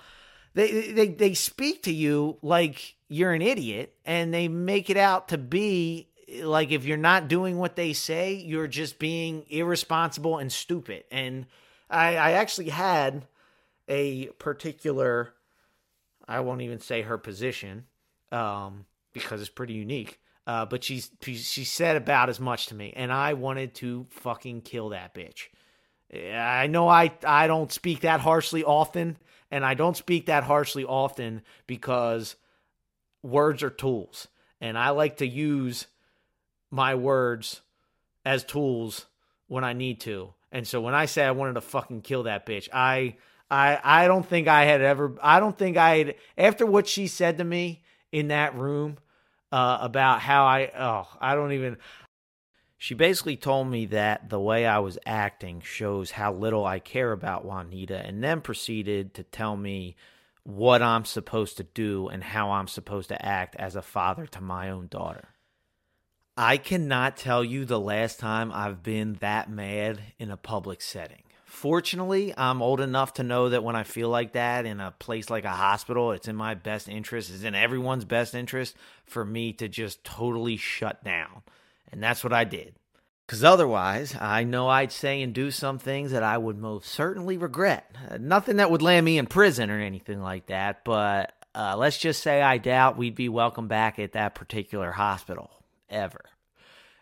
[0.53, 5.29] They they they speak to you like you're an idiot and they make it out
[5.29, 6.09] to be
[6.43, 11.05] like if you're not doing what they say, you're just being irresponsible and stupid.
[11.09, 11.45] And
[11.89, 13.27] I I actually had
[13.87, 15.33] a particular
[16.27, 17.85] I won't even say her position
[18.31, 20.19] um because it's pretty unique.
[20.47, 24.61] Uh, but she's she said about as much to me, and I wanted to fucking
[24.61, 25.47] kill that bitch.
[26.13, 29.17] I know I I don't speak that harshly often,
[29.51, 32.35] and I don't speak that harshly often because
[33.23, 34.27] words are tools.
[34.59, 35.87] and I like to use
[36.69, 37.61] my words
[38.25, 39.07] as tools
[39.47, 40.33] when I need to.
[40.51, 43.15] And so when I say I wanted to fucking kill that bitch, I
[43.49, 47.07] I I don't think I had ever I don't think I had after what she
[47.07, 48.97] said to me in that room
[49.51, 51.77] uh, about how I oh I don't even
[52.77, 57.11] she basically told me that the way I was acting shows how little I care
[57.11, 59.95] about Juanita and then proceeded to tell me
[60.43, 64.41] what I'm supposed to do and how I'm supposed to act as a father to
[64.41, 65.29] my own daughter.
[66.35, 71.23] I cannot tell you the last time I've been that mad in a public setting.
[71.61, 75.29] Fortunately, I'm old enough to know that when I feel like that in a place
[75.29, 79.53] like a hospital, it's in my best interest, it's in everyone's best interest for me
[79.53, 81.43] to just totally shut down.
[81.91, 82.73] And that's what I did.
[83.27, 87.37] Because otherwise, I know I'd say and do some things that I would most certainly
[87.37, 87.95] regret.
[88.09, 91.99] Uh, nothing that would land me in prison or anything like that, but uh, let's
[91.99, 95.51] just say I doubt we'd be welcome back at that particular hospital
[95.91, 96.21] ever.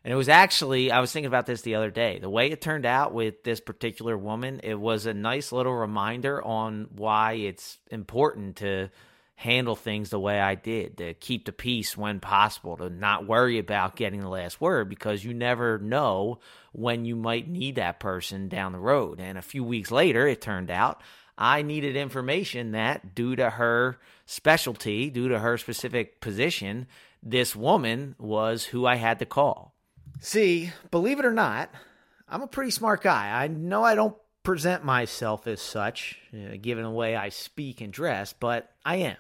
[0.04, 2.20] And it was actually, I was thinking about this the other day.
[2.20, 6.42] The way it turned out with this particular woman, it was a nice little reminder
[6.42, 8.90] on why it's important to
[9.36, 13.58] handle things the way I did, to keep the peace when possible, to not worry
[13.58, 16.40] about getting the last word because you never know
[16.74, 19.20] when you might need that person down the road.
[19.22, 21.02] And a few weeks later, it turned out
[21.38, 26.88] I needed information that, due to her specialty, due to her specific position,
[27.24, 29.74] this woman was who I had to call.
[30.22, 31.70] See, believe it or not,
[32.28, 33.42] I'm a pretty smart guy.
[33.42, 37.80] I know I don't present myself as such, you know, given the way I speak
[37.82, 39.18] and dress, but I am.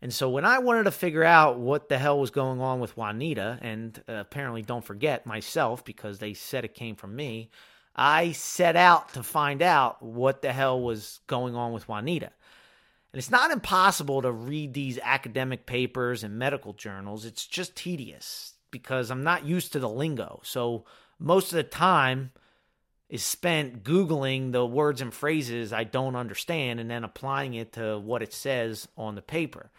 [0.00, 2.96] And so when I wanted to figure out what the hell was going on with
[2.96, 7.50] Juanita, and uh, apparently don't forget myself because they said it came from me,
[7.94, 12.32] I set out to find out what the hell was going on with Juanita.
[13.12, 17.26] And it's not impossible to read these academic papers and medical journals.
[17.26, 20.40] It's just tedious because I'm not used to the lingo.
[20.42, 20.84] So
[21.20, 22.32] most of the time
[23.08, 28.00] is spent Googling the words and phrases I don't understand and then applying it to
[28.00, 29.70] what it says on the paper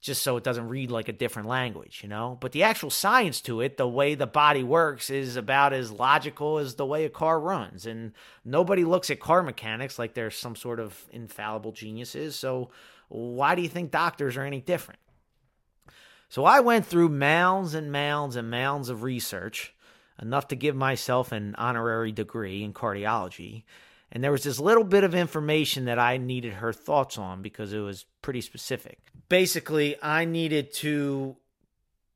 [0.00, 2.38] just so it doesn't read like a different language, you know?
[2.40, 6.58] But the actual science to it, the way the body works, is about as logical
[6.58, 7.84] as the way a car runs.
[7.84, 8.12] And
[8.44, 12.36] nobody looks at car mechanics like they're some sort of infallible geniuses.
[12.36, 12.70] So
[13.08, 15.00] why do you think doctors are any different?
[16.28, 19.74] So I went through mounds and mounds and mounds of research,
[20.20, 23.64] enough to give myself an honorary degree in cardiology.
[24.10, 27.72] And there was this little bit of information that I needed her thoughts on because
[27.72, 28.98] it was pretty specific.
[29.28, 31.36] Basically, I needed to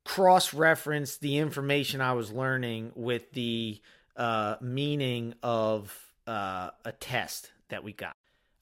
[0.03, 3.79] cross reference the information I was learning with the
[4.17, 5.95] uh, meaning of
[6.27, 8.15] uh, a test that we got.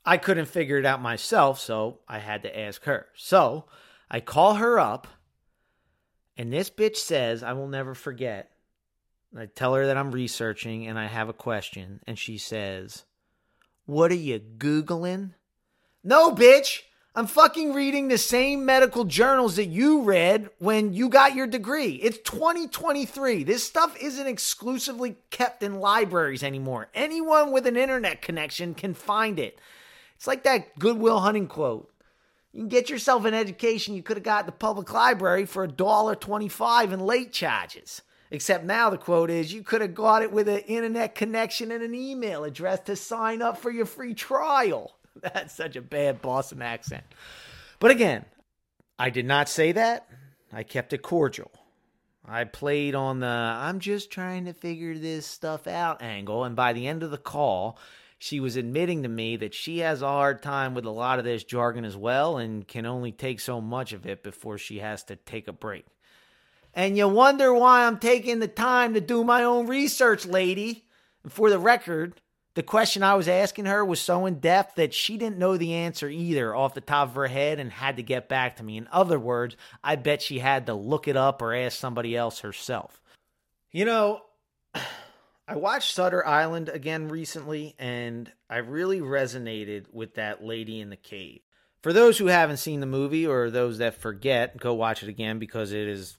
[0.06, 3.08] I couldn't figure it out myself, so I had to ask her.
[3.16, 3.66] So
[4.10, 5.08] I call her up,
[6.38, 8.52] and this bitch says, I will never forget.
[9.38, 13.06] I tell her that I'm researching and I have a question, and she says,
[13.86, 15.32] what are you Googling?
[16.04, 16.82] No, bitch.
[17.14, 21.96] I'm fucking reading the same medical journals that you read when you got your degree.
[21.96, 23.44] It's 2023.
[23.44, 26.88] This stuff isn't exclusively kept in libraries anymore.
[26.94, 29.60] Anyone with an internet connection can find it.
[30.16, 31.91] It's like that Good Will Hunting quote.
[32.54, 35.64] You can get yourself an education you could have got at the public library for
[35.64, 38.02] a dollar twenty-five in late charges.
[38.30, 41.84] Except now the quote is you could have got it with an internet connection and
[41.84, 44.96] an email address to sign up for your free trial.
[45.22, 47.04] That's such a bad Boston accent.
[47.80, 48.26] But again,
[48.98, 50.08] I did not say that.
[50.54, 51.52] I kept it cordial.
[52.26, 56.44] I played on the I'm just trying to figure this stuff out angle.
[56.44, 57.78] And by the end of the call,
[58.24, 61.26] she was admitting to me that she has a hard time with a lot of
[61.26, 65.04] this jargon as well and can only take so much of it before she has
[65.06, 65.88] to take a break.
[66.76, 70.86] And you wonder why I'm taking the time to do my own research, lady.
[71.28, 72.22] For the record,
[72.54, 75.74] the question I was asking her was so in depth that she didn't know the
[75.74, 78.78] answer either off the top of her head and had to get back to me.
[78.78, 82.42] In other words, I bet she had to look it up or ask somebody else
[82.42, 83.02] herself.
[83.72, 84.22] You know,
[85.52, 90.96] I watched Shutter Island again recently and I really resonated with that lady in the
[90.96, 91.42] cave.
[91.82, 95.40] For those who haven't seen the movie or those that forget, go watch it again
[95.40, 96.16] because it is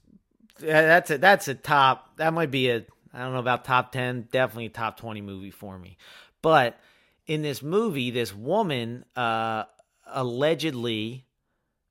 [0.59, 2.17] that's a that's a top.
[2.17, 4.27] That might be a I don't know about top ten.
[4.31, 5.97] Definitely a top twenty movie for me.
[6.43, 6.77] But
[7.25, 9.63] in this movie, this woman uh,
[10.05, 11.25] allegedly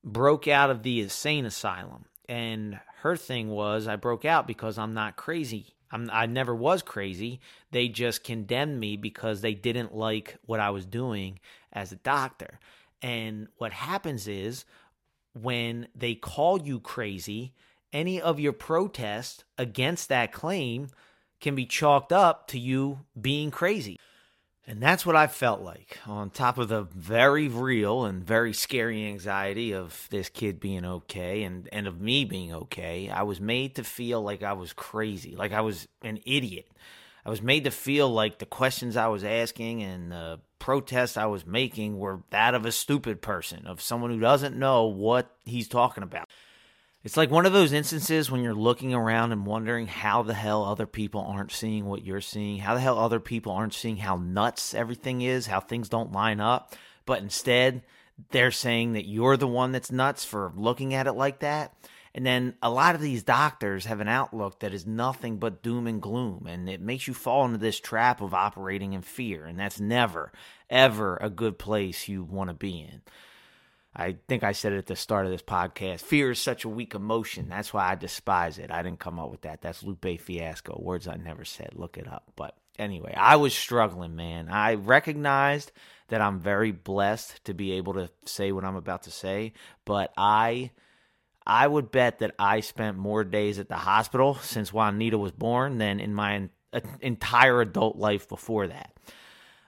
[0.05, 4.95] broke out of the insane asylum, and her thing was, I broke out because I'm
[4.95, 5.75] not crazy.
[5.93, 7.41] I'm, I never was crazy.
[7.71, 11.39] They just condemned me because they didn't like what I was doing
[11.73, 12.59] as a doctor.
[13.03, 14.65] And what happens is
[15.35, 17.53] when they call you crazy
[17.93, 20.89] any of your protest against that claim
[21.41, 23.99] can be chalked up to you being crazy.
[24.65, 29.07] And that's what I felt like, on top of the very real and very scary
[29.07, 33.11] anxiety of this kid being okay and, and of me being okay.
[33.11, 36.69] I was made to feel like I was crazy, like I was an idiot.
[37.27, 41.27] I was made to feel like the questions I was asking and the protests I
[41.27, 45.67] was making were that of a stupid person, of someone who doesn't know what he's
[45.67, 46.29] talking about.
[47.05, 50.65] It's like one of those instances when you're looking around and wondering how the hell
[50.65, 54.17] other people aren't seeing what you're seeing, how the hell other people aren't seeing how
[54.17, 57.83] nuts everything is, how things don't line up, but instead
[58.31, 61.75] they're saying that you're the one that's nuts for looking at it like that.
[62.15, 65.89] And then a lot of these doctors have an outlook that is nothing but doom
[65.89, 69.59] and gloom, and it makes you fall into this trap of operating in fear, and
[69.59, 70.31] that's never,
[70.71, 73.01] ever a good place you want to be in.
[73.95, 76.01] I think I said it at the start of this podcast.
[76.01, 77.49] Fear is such a weak emotion.
[77.49, 78.71] That's why I despise it.
[78.71, 79.61] I didn't come up with that.
[79.61, 80.81] That's Lupe Fiasco.
[80.83, 81.71] Words I never said.
[81.75, 82.33] Look it up.
[82.35, 84.49] But anyway, I was struggling, man.
[84.49, 85.73] I recognized
[86.09, 89.53] that I'm very blessed to be able to say what I'm about to say,
[89.85, 90.71] but I
[91.47, 95.79] I would bet that I spent more days at the hospital since Juanita was born
[95.79, 98.95] than in my uh, entire adult life before that.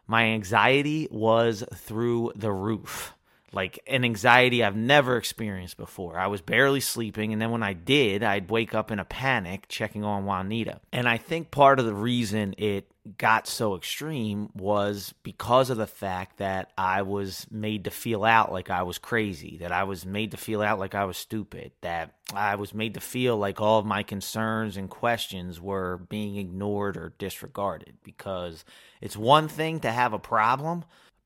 [0.07, 3.14] My anxiety was through the roof
[3.55, 6.19] like an anxiety I've never experienced before.
[6.19, 9.67] I was barely sleeping, and then when I did, I'd wake up in a panic
[9.69, 10.81] checking on Juanita.
[10.93, 15.87] And I think part of the reason it got so extreme was because of the
[15.87, 20.07] fact that I was made to feel out like I was crazy, that I was
[20.07, 23.61] made to feel out like I was stupid, that I was made to feel like
[23.61, 27.99] all of my concerns and questions were being ignored or disregarded.
[28.03, 28.65] Because
[29.03, 30.85] it's one thing to have a problem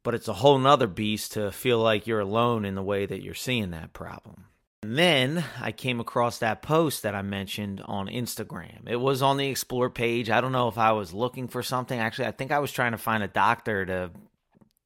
[0.09, 3.21] but it's a whole nother beast to feel like you're alone in the way that
[3.21, 4.47] you're seeing that problem.
[4.83, 8.89] And then I came across that post that I mentioned on Instagram.
[8.89, 10.31] It was on the Explore page.
[10.31, 12.01] I don't know if I was looking for something.
[12.01, 14.11] Actually, I think I was trying to find a doctor to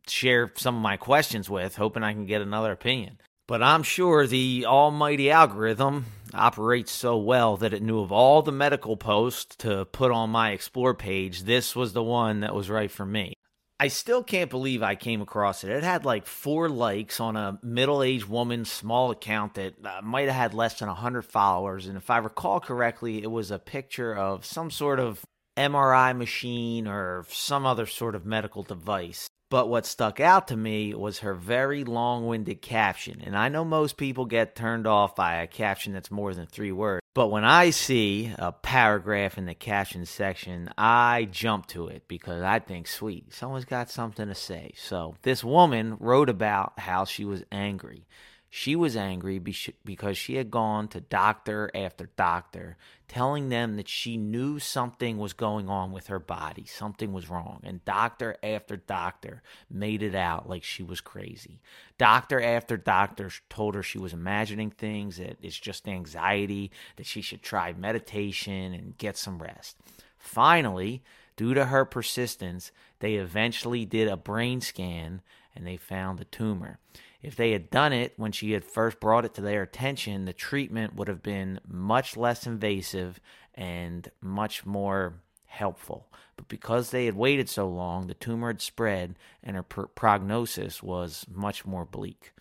[0.08, 3.20] share some of my questions with, hoping I can get another opinion.
[3.46, 8.50] But I'm sure the almighty algorithm operates so well that it knew of all the
[8.50, 12.90] medical posts to put on my Explore page, this was the one that was right
[12.90, 13.34] for me.
[13.82, 15.70] I still can't believe I came across it.
[15.72, 20.28] It had like four likes on a middle aged woman's small account that uh, might
[20.28, 21.88] have had less than 100 followers.
[21.88, 25.24] And if I recall correctly, it was a picture of some sort of
[25.56, 29.26] MRI machine or some other sort of medical device.
[29.50, 33.20] But what stuck out to me was her very long winded caption.
[33.20, 36.70] And I know most people get turned off by a caption that's more than three
[36.70, 37.01] words.
[37.14, 42.42] But when I see a paragraph in the caption section, I jump to it because
[42.42, 44.72] I think, sweet, someone's got something to say.
[44.76, 48.06] So this woman wrote about how she was angry.
[48.54, 52.76] She was angry because she had gone to doctor after doctor
[53.08, 57.62] telling them that she knew something was going on with her body, something was wrong.
[57.64, 61.62] And doctor after doctor made it out like she was crazy.
[61.96, 67.22] Doctor after doctor told her she was imagining things, that it's just anxiety, that she
[67.22, 69.78] should try meditation and get some rest.
[70.18, 71.02] Finally,
[71.36, 75.22] due to her persistence, they eventually did a brain scan
[75.56, 76.78] and they found a tumor.
[77.22, 80.32] If they had done it when she had first brought it to their attention, the
[80.32, 83.20] treatment would have been much less invasive
[83.54, 85.14] and much more
[85.46, 86.08] helpful.
[86.36, 90.82] But because they had waited so long, the tumor had spread and her pr- prognosis
[90.82, 92.32] was much more bleak.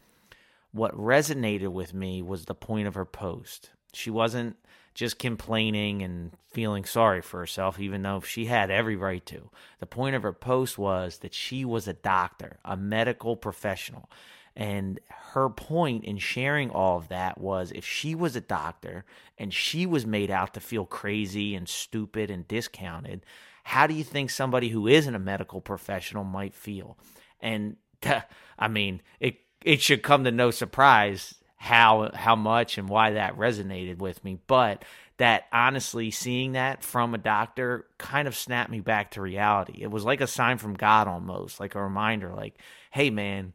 [0.72, 3.72] What resonated with me was the point of her post.
[3.94, 4.56] She wasn't
[4.94, 9.50] just complaining and feeling sorry for herself, even though she had every right to.
[9.80, 14.10] The point of her post was that she was a doctor, a medical professional.
[14.56, 15.00] And
[15.34, 19.06] her point in sharing all of that was if she was a doctor
[19.38, 23.26] and she was made out to feel crazy and stupid and discounted,
[23.64, 26.98] how do you think somebody who isn't a medical professional might feel?
[27.40, 27.78] And
[28.60, 33.38] I mean, it it should come to no surprise how how much and why that
[33.38, 34.84] resonated with me, but
[35.18, 39.82] that honestly seeing that from a doctor kind of snapped me back to reality.
[39.82, 42.58] It was like a sign from God almost, like a reminder like,
[42.90, 43.54] "Hey man,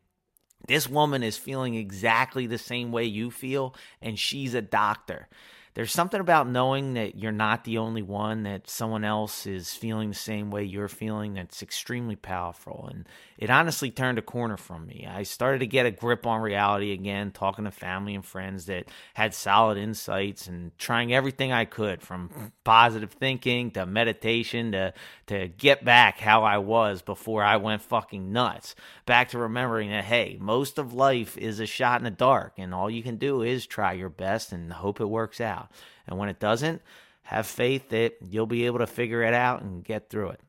[0.66, 5.28] this woman is feeling exactly the same way you feel, and she's a doctor
[5.76, 10.08] there's something about knowing that you're not the only one, that someone else is feeling
[10.08, 12.88] the same way you're feeling that's extremely powerful.
[12.90, 13.06] And
[13.36, 15.06] it honestly turned a corner from me.
[15.06, 18.86] I started to get a grip on reality again, talking to family and friends that
[19.12, 24.94] had solid insights and trying everything I could from positive thinking to meditation to,
[25.26, 28.74] to get back how I was before I went fucking nuts.
[29.06, 32.74] Back to remembering that, hey, most of life is a shot in the dark, and
[32.74, 35.70] all you can do is try your best and hope it works out.
[36.06, 36.80] And when it doesn't,
[37.22, 40.40] have faith that you'll be able to figure it out and get through it.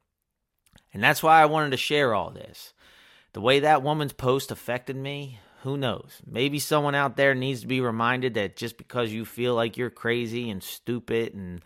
[0.94, 2.74] And that's why I wanted to share all this.
[3.34, 6.22] The way that woman's post affected me, who knows?
[6.26, 9.90] Maybe someone out there needs to be reminded that just because you feel like you're
[9.90, 11.64] crazy and stupid and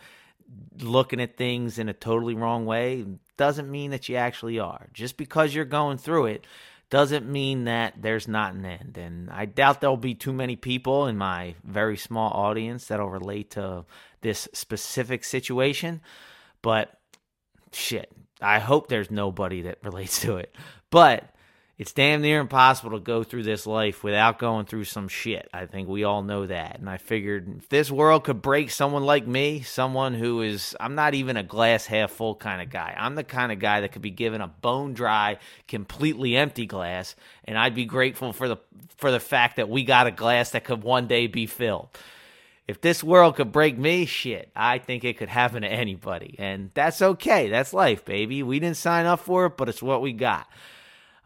[0.80, 3.06] looking at things in a totally wrong way
[3.38, 4.88] doesn't mean that you actually are.
[4.94, 6.46] Just because you're going through it
[6.90, 8.98] doesn't mean that there's not an end.
[8.98, 13.52] And I doubt there'll be too many people in my very small audience that'll relate
[13.52, 13.86] to
[14.20, 16.02] this specific situation.
[16.62, 17.00] But
[17.72, 20.54] shit, I hope there's nobody that relates to it.
[20.90, 21.31] But
[21.82, 25.50] it's damn near impossible to go through this life without going through some shit.
[25.52, 26.78] I think we all know that.
[26.78, 30.94] And I figured if this world could break someone like me, someone who is, I'm
[30.94, 32.94] not even a glass half full kind of guy.
[32.96, 37.16] I'm the kind of guy that could be given a bone dry, completely empty glass,
[37.46, 38.58] and I'd be grateful for the
[38.98, 41.90] for the fact that we got a glass that could one day be filled.
[42.68, 46.36] If this world could break me, shit, I think it could happen to anybody.
[46.38, 47.50] And that's okay.
[47.50, 48.44] That's life, baby.
[48.44, 50.48] We didn't sign up for it, but it's what we got.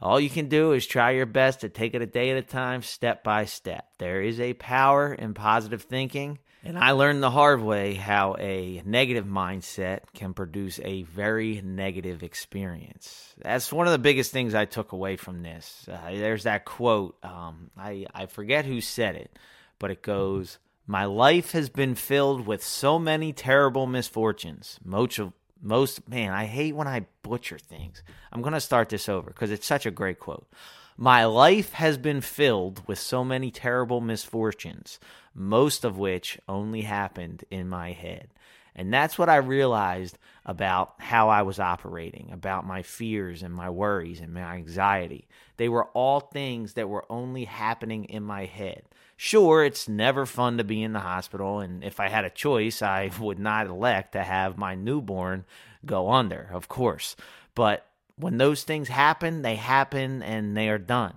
[0.05, 2.43] All you can do is try your best to take it a day at a
[2.43, 3.87] time, step by step.
[3.97, 6.37] There is a power in positive thinking.
[6.63, 12.21] And I learned the hard way how a negative mindset can produce a very negative
[12.21, 13.33] experience.
[13.39, 15.87] That's one of the biggest things I took away from this.
[15.91, 17.17] Uh, there's that quote.
[17.23, 19.35] Um, I, I forget who said it,
[19.79, 25.33] but it goes My life has been filled with so many terrible misfortunes, most of,
[25.65, 28.03] most man i hate when i butcher things.
[28.31, 30.47] I'm going to start this over because it's such a great quote.
[30.95, 34.99] My life has been filled with so many terrible misfortunes
[35.35, 38.29] most of which only happened in my head.
[38.73, 43.69] And that's what i realized about how i was operating about my fears and my
[43.69, 45.27] worries and my anxiety.
[45.57, 48.83] They were all things that were only happening in my head
[49.17, 52.81] Sure, it's never fun to be in the hospital, and if I had a choice,
[52.81, 55.45] I would not elect to have my newborn
[55.85, 57.15] go under, of course.
[57.53, 57.85] But
[58.17, 61.15] when those things happen, they happen and they are done.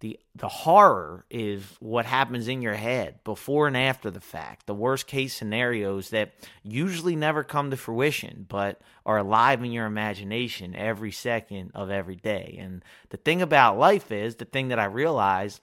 [0.00, 4.66] The the horror is what happens in your head before and after the fact.
[4.66, 6.32] The worst case scenarios that
[6.64, 12.16] usually never come to fruition, but are alive in your imagination every second of every
[12.16, 12.56] day.
[12.58, 15.60] And the thing about life is, the thing that I realized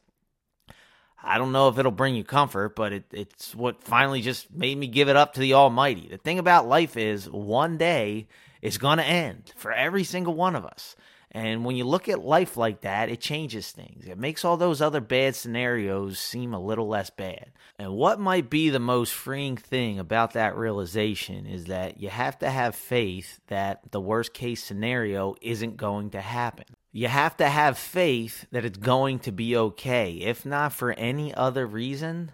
[1.24, 4.78] I don't know if it'll bring you comfort, but it, it's what finally just made
[4.78, 6.08] me give it up to the Almighty.
[6.10, 8.28] The thing about life is one day
[8.62, 10.96] is going to end for every single one of us.
[11.32, 14.08] And when you look at life like that, it changes things.
[14.08, 17.52] It makes all those other bad scenarios seem a little less bad.
[17.78, 22.40] And what might be the most freeing thing about that realization is that you have
[22.40, 27.48] to have faith that the worst case scenario isn't going to happen you have to
[27.48, 30.14] have faith that it's going to be okay.
[30.14, 32.32] If not for any other reason,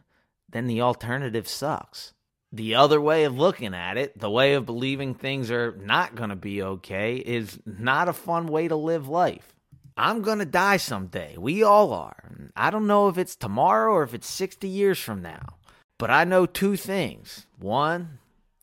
[0.49, 2.13] then the alternative sucks.
[2.51, 6.29] The other way of looking at it, the way of believing things are not going
[6.29, 9.53] to be okay, is not a fun way to live life.
[9.97, 11.35] I'm going to die someday.
[11.37, 12.49] We all are.
[12.55, 15.57] I don't know if it's tomorrow or if it's 60 years from now.
[15.97, 17.45] But I know two things.
[17.59, 18.19] One,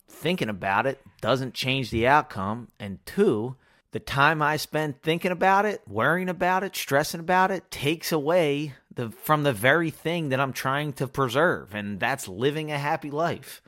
[0.09, 2.69] thinking about it doesn't change the outcome.
[2.79, 3.57] And two,
[3.93, 8.75] the time I spend thinking about it, worrying about it, stressing about it takes away
[8.95, 13.11] the from the very thing that I'm trying to preserve, and that's living a happy
[13.11, 13.63] life.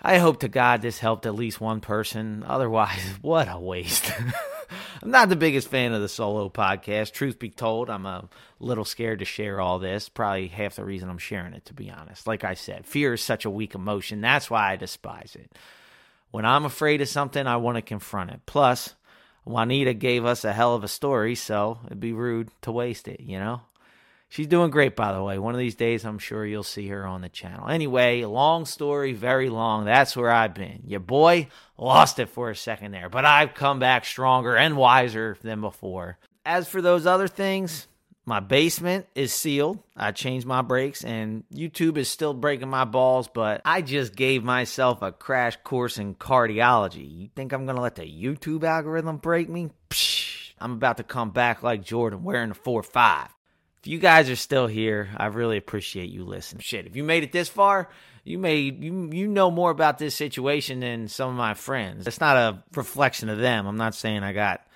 [0.00, 2.44] I hope to God this helped at least one person.
[2.46, 4.12] Otherwise, what a waste.
[5.02, 7.12] I'm not the biggest fan of the solo podcast.
[7.12, 8.28] Truth be told, I'm a
[8.60, 10.08] little scared to share all this.
[10.08, 12.26] Probably half the reason I'm sharing it, to be honest.
[12.28, 14.20] Like I said, fear is such a weak emotion.
[14.20, 15.50] That's why I despise it.
[16.30, 18.40] When I'm afraid of something, I want to confront it.
[18.46, 18.94] Plus,
[19.44, 23.20] Juanita gave us a hell of a story, so it'd be rude to waste it,
[23.20, 23.62] you know?
[24.30, 25.38] She's doing great, by the way.
[25.38, 27.70] One of these days, I'm sure you'll see her on the channel.
[27.70, 29.86] Anyway, long story, very long.
[29.86, 30.82] That's where I've been.
[30.86, 31.48] Your boy
[31.78, 36.18] lost it for a second there, but I've come back stronger and wiser than before.
[36.44, 37.88] As for those other things,
[38.28, 39.78] my basement is sealed.
[39.96, 44.44] I changed my brakes, and YouTube is still breaking my balls, but I just gave
[44.44, 47.20] myself a crash course in cardiology.
[47.22, 49.70] You think I'm going to let the YouTube algorithm break me?
[49.88, 53.28] Psh, I'm about to come back like Jordan wearing a 4 5.
[53.78, 56.60] If you guys are still here, I really appreciate you listening.
[56.60, 57.88] Shit, if you made it this far,
[58.24, 62.06] you made you you know more about this situation than some of my friends.
[62.06, 63.66] It's not a reflection of them.
[63.66, 64.67] I'm not saying I got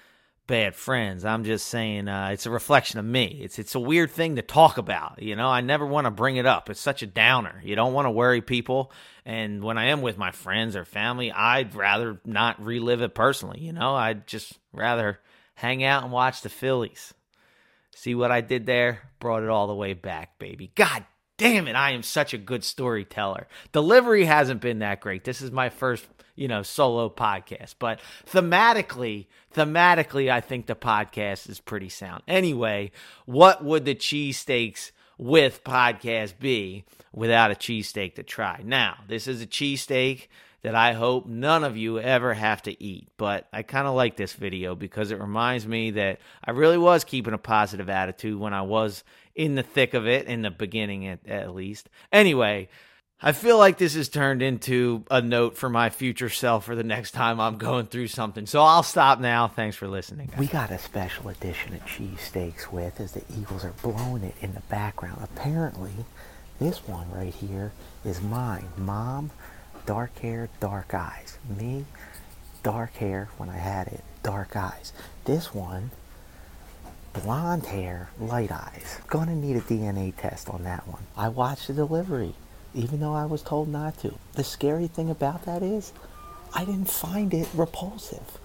[0.46, 1.24] bad friends.
[1.24, 3.40] I'm just saying uh, it's a reflection of me.
[3.42, 5.22] It's it's a weird thing to talk about.
[5.22, 6.70] You know, I never want to bring it up.
[6.70, 7.60] It's such a downer.
[7.64, 8.92] You don't want to worry people.
[9.24, 13.60] And when I am with my friends or family, I'd rather not relive it personally.
[13.60, 15.20] You know, I'd just rather
[15.54, 17.14] hang out and watch the Phillies.
[17.94, 19.10] See what I did there?
[19.20, 20.72] Brought it all the way back, baby.
[20.74, 21.04] God
[21.36, 23.48] damn it, I am such a good storyteller.
[23.72, 25.24] Delivery hasn't been that great.
[25.24, 31.48] This is my first, you know, solo podcast, but thematically, thematically, I think the podcast
[31.48, 32.22] is pretty sound.
[32.26, 32.90] Anyway,
[33.26, 38.60] what would the cheesesteaks with podcast be without a cheesesteak to try?
[38.64, 40.28] Now, this is a cheesesteak
[40.62, 43.08] that I hope none of you ever have to eat.
[43.16, 47.04] But I kind of like this video because it reminds me that I really was
[47.04, 49.04] keeping a positive attitude when I was
[49.34, 51.88] in the thick of it, in the beginning at, at least.
[52.12, 52.68] Anyway,
[53.24, 56.82] I feel like this has turned into a note for my future self for the
[56.82, 58.46] next time I'm going through something.
[58.46, 59.46] So I'll stop now.
[59.46, 60.32] Thanks for listening.
[60.36, 64.54] We got a special edition of cheesesteaks with as the Eagles are blowing it in
[64.54, 65.20] the background.
[65.22, 65.92] Apparently,
[66.58, 67.70] this one right here
[68.04, 68.66] is mine.
[68.76, 69.30] Mom,
[69.86, 71.38] dark hair, dark eyes.
[71.48, 71.84] Me,
[72.64, 74.92] dark hair when I had it, dark eyes.
[75.26, 75.92] This one,
[77.12, 78.98] blonde hair, light eyes.
[79.06, 81.02] Gonna need a DNA test on that one.
[81.16, 82.34] I watched the delivery,
[82.74, 84.14] even though I was told not to.
[84.34, 85.92] The scary thing about that is,
[86.54, 88.38] I didn't find it repulsive.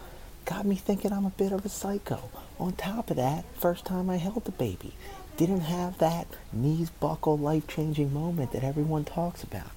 [0.46, 2.30] Got me thinking I'm a bit of a psycho.
[2.60, 4.94] On top of that, first time I held the baby,
[5.36, 9.70] didn't have that knees buckle life changing moment that everyone talks about.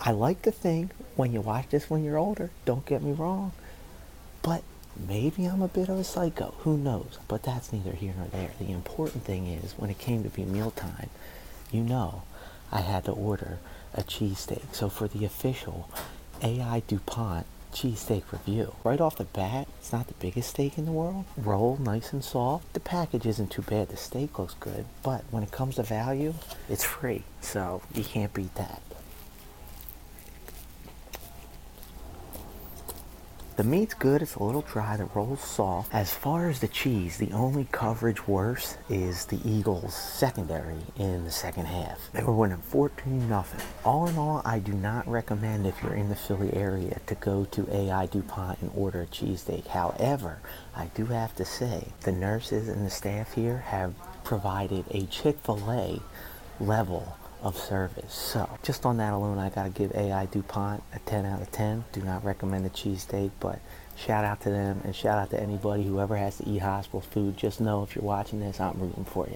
[0.00, 3.52] I like to think when you watch this when you're older, don't get me wrong,
[4.42, 4.62] but
[5.08, 6.54] maybe I'm a bit of a psycho.
[6.60, 7.18] Who knows?
[7.28, 8.50] But that's neither here nor there.
[8.58, 11.10] The important thing is when it came to be mealtime,
[11.70, 12.22] you know,
[12.70, 13.58] I had to order
[13.94, 14.74] a cheesesteak.
[14.74, 15.88] So for the official
[16.42, 20.92] AI DuPont cheesesteak review, right off the bat, it's not the biggest steak in the
[20.92, 21.24] world.
[21.36, 22.72] Roll nice and soft.
[22.74, 23.88] The package isn't too bad.
[23.88, 24.84] The steak looks good.
[25.02, 26.34] But when it comes to value,
[26.68, 27.24] it's free.
[27.40, 28.82] So you can't beat that.
[33.54, 35.92] The meat's good, it's a little dry, the roll's soft.
[35.94, 41.30] As far as the cheese, the only coverage worse is the Eagles secondary in the
[41.30, 41.98] second half.
[42.14, 43.60] They were winning 14 nothing.
[43.84, 47.44] All in all, I do not recommend if you're in the Philly area to go
[47.44, 49.66] to AI DuPont and order a cheesesteak.
[49.66, 50.38] However,
[50.74, 53.92] I do have to say, the nurses and the staff here have
[54.24, 56.00] provided a Chick-fil-A
[56.58, 58.14] level of service.
[58.14, 61.50] So, just on that alone, I got to give AI DuPont a 10 out of
[61.50, 61.84] 10.
[61.92, 63.58] Do not recommend the cheesesteak, but
[63.96, 67.00] shout out to them and shout out to anybody who ever has to eat hospital
[67.00, 67.36] food.
[67.36, 69.30] Just know if you're watching this, I'm rooting for you.